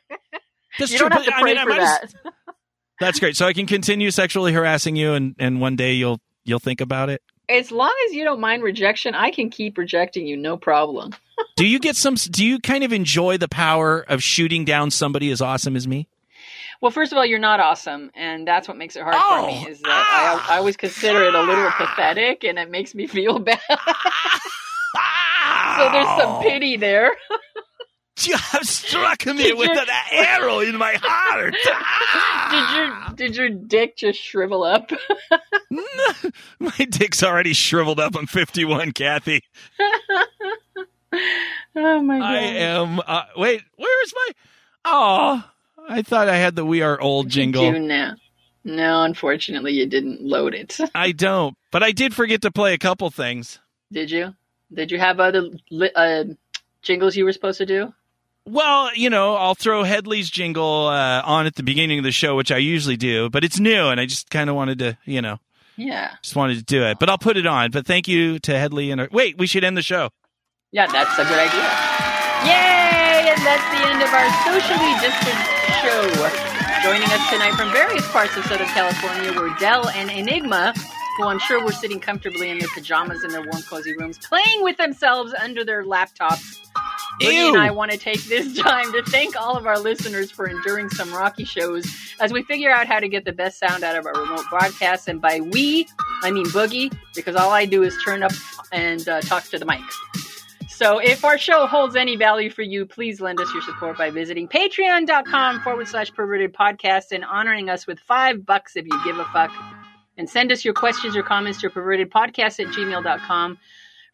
[0.80, 1.10] That's you true.
[1.10, 2.14] don't have to I pray mean, for that.
[3.00, 3.36] That's great.
[3.38, 7.10] So I can continue sexually harassing you, and and one day you'll you'll think about
[7.10, 7.22] it.
[7.48, 11.14] As long as you don't mind rejection, I can keep rejecting you, no problem.
[11.58, 12.16] do you get some?
[12.16, 16.08] Do you kind of enjoy the power of shooting down somebody as awesome as me?
[16.82, 19.48] Well, first of all, you're not awesome, and that's what makes it hard Oh, for
[19.48, 19.64] me.
[19.66, 21.76] Oh, is that I, I always consider it a little ah!
[21.78, 23.60] pathetic, and it makes me feel bad.
[23.70, 23.78] so
[25.92, 27.12] there's some pity there.
[28.22, 31.54] You have struck me Did with your- an arrow in my heart.
[32.52, 34.90] Did your did your dick just shrivel up?
[36.60, 38.16] my dick's already shriveled up.
[38.16, 39.44] I'm 51, Kathy.
[41.76, 42.26] oh my god!
[42.26, 43.00] I am.
[43.06, 44.32] Uh, wait, where's my?
[44.86, 45.44] Oh,
[45.90, 47.72] I thought I had the "We Are Old" jingle.
[47.72, 48.16] do now.
[48.64, 50.78] No, unfortunately, you didn't load it.
[50.96, 53.60] I don't, but I did forget to play a couple things.
[53.92, 54.34] Did you?
[54.74, 55.50] Did you have other
[55.96, 56.24] uh,
[56.82, 57.94] jingles you were supposed to do?
[58.48, 62.36] Well, you know, I'll throw Headley's jingle uh, on at the beginning of the show,
[62.36, 65.22] which I usually do, but it's new, and I just kind of wanted to, you
[65.22, 65.40] know,
[65.78, 66.12] Yeah.
[66.22, 67.00] just wanted to do it.
[67.00, 67.72] But I'll put it on.
[67.72, 70.10] But thank you to Headley and wait, we should end the show.
[70.72, 71.64] Yeah, that's a good idea.
[72.46, 73.34] Yay!
[73.34, 75.52] And that's the end of our socially distanced
[75.82, 76.06] show.
[76.84, 80.74] Joining us tonight from various parts of Southern California were Dell and Enigma,
[81.18, 84.62] who I'm sure were sitting comfortably in their pajamas in their warm, cozy rooms, playing
[84.64, 86.60] with themselves under their laptops.
[87.22, 90.48] Boogie and I want to take this time to thank all of our listeners for
[90.48, 91.86] enduring some rocky shows
[92.20, 95.08] as we figure out how to get the best sound out of our remote broadcasts.
[95.08, 95.88] And by we,
[96.24, 98.34] I mean Boogie, because all I do is turn up
[98.72, 99.82] and uh, talk to the mic.
[100.76, 104.10] So if our show holds any value for you, please lend us your support by
[104.10, 109.18] visiting patreon.com forward slash perverted podcast and honoring us with five bucks if you give
[109.18, 109.52] a fuck.
[110.18, 113.58] And send us your questions or comments to pervertedpodcast at gmail.com.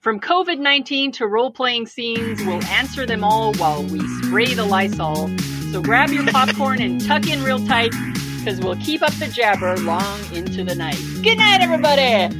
[0.02, 4.65] From COVID 19 to role playing scenes, we'll answer them all while we spray the
[4.65, 5.30] Lysol.
[5.72, 7.94] So grab your popcorn and tuck in real tight
[8.40, 10.98] because we'll keep up the jabber long into the night.
[11.22, 12.36] Good night, everybody!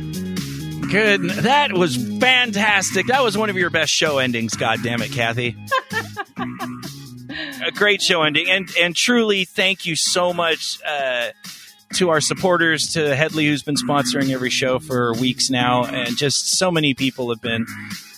[0.88, 1.21] Good.
[1.21, 3.05] That was fantastic.
[3.05, 4.55] That was one of your best show endings.
[4.55, 5.55] God damn it, Kathy.
[7.63, 11.27] a great show ending, and and truly, thank you so much uh,
[11.93, 16.57] to our supporters, to Headley, who's been sponsoring every show for weeks now, and just
[16.57, 17.65] so many people have been.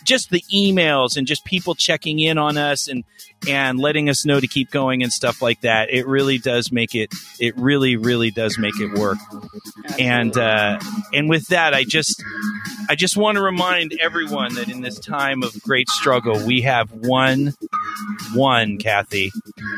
[0.03, 3.05] Just the emails and just people checking in on us and
[3.47, 5.89] and letting us know to keep going and stuff like that.
[5.89, 7.13] It really does make it.
[7.39, 9.17] It really, really does make it work.
[9.99, 10.79] And uh,
[11.13, 12.21] and with that, I just
[12.89, 16.91] I just want to remind everyone that in this time of great struggle, we have
[16.91, 17.53] one,
[18.33, 19.31] one, Kathy,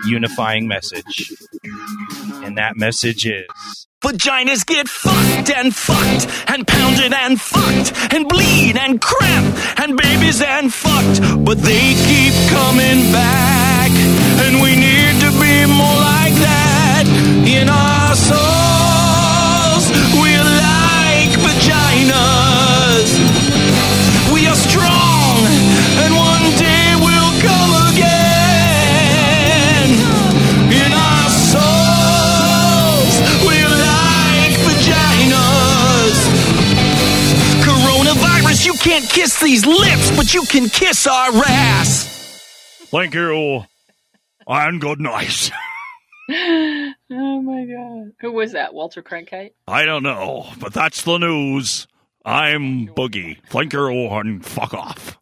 [0.05, 1.31] unifying message.
[2.43, 8.77] And that message is Vaginas get fucked and fucked and pounded and fucked and bleed
[8.77, 13.89] and cramp and babies and fucked, but they keep coming back.
[14.45, 17.05] And we need to be more like that
[17.47, 18.64] in our souls.
[39.05, 42.41] Can't kiss these lips, but you can kiss our ass.
[42.87, 43.63] Thank you.
[44.47, 45.51] And good night.
[46.27, 48.13] Oh my god.
[48.21, 48.73] Who was that?
[48.73, 49.51] Walter Cronkite?
[49.67, 51.85] I don't know, but that's the news.
[52.25, 53.37] I'm Boogie.
[53.49, 55.19] Thank you and fuck off.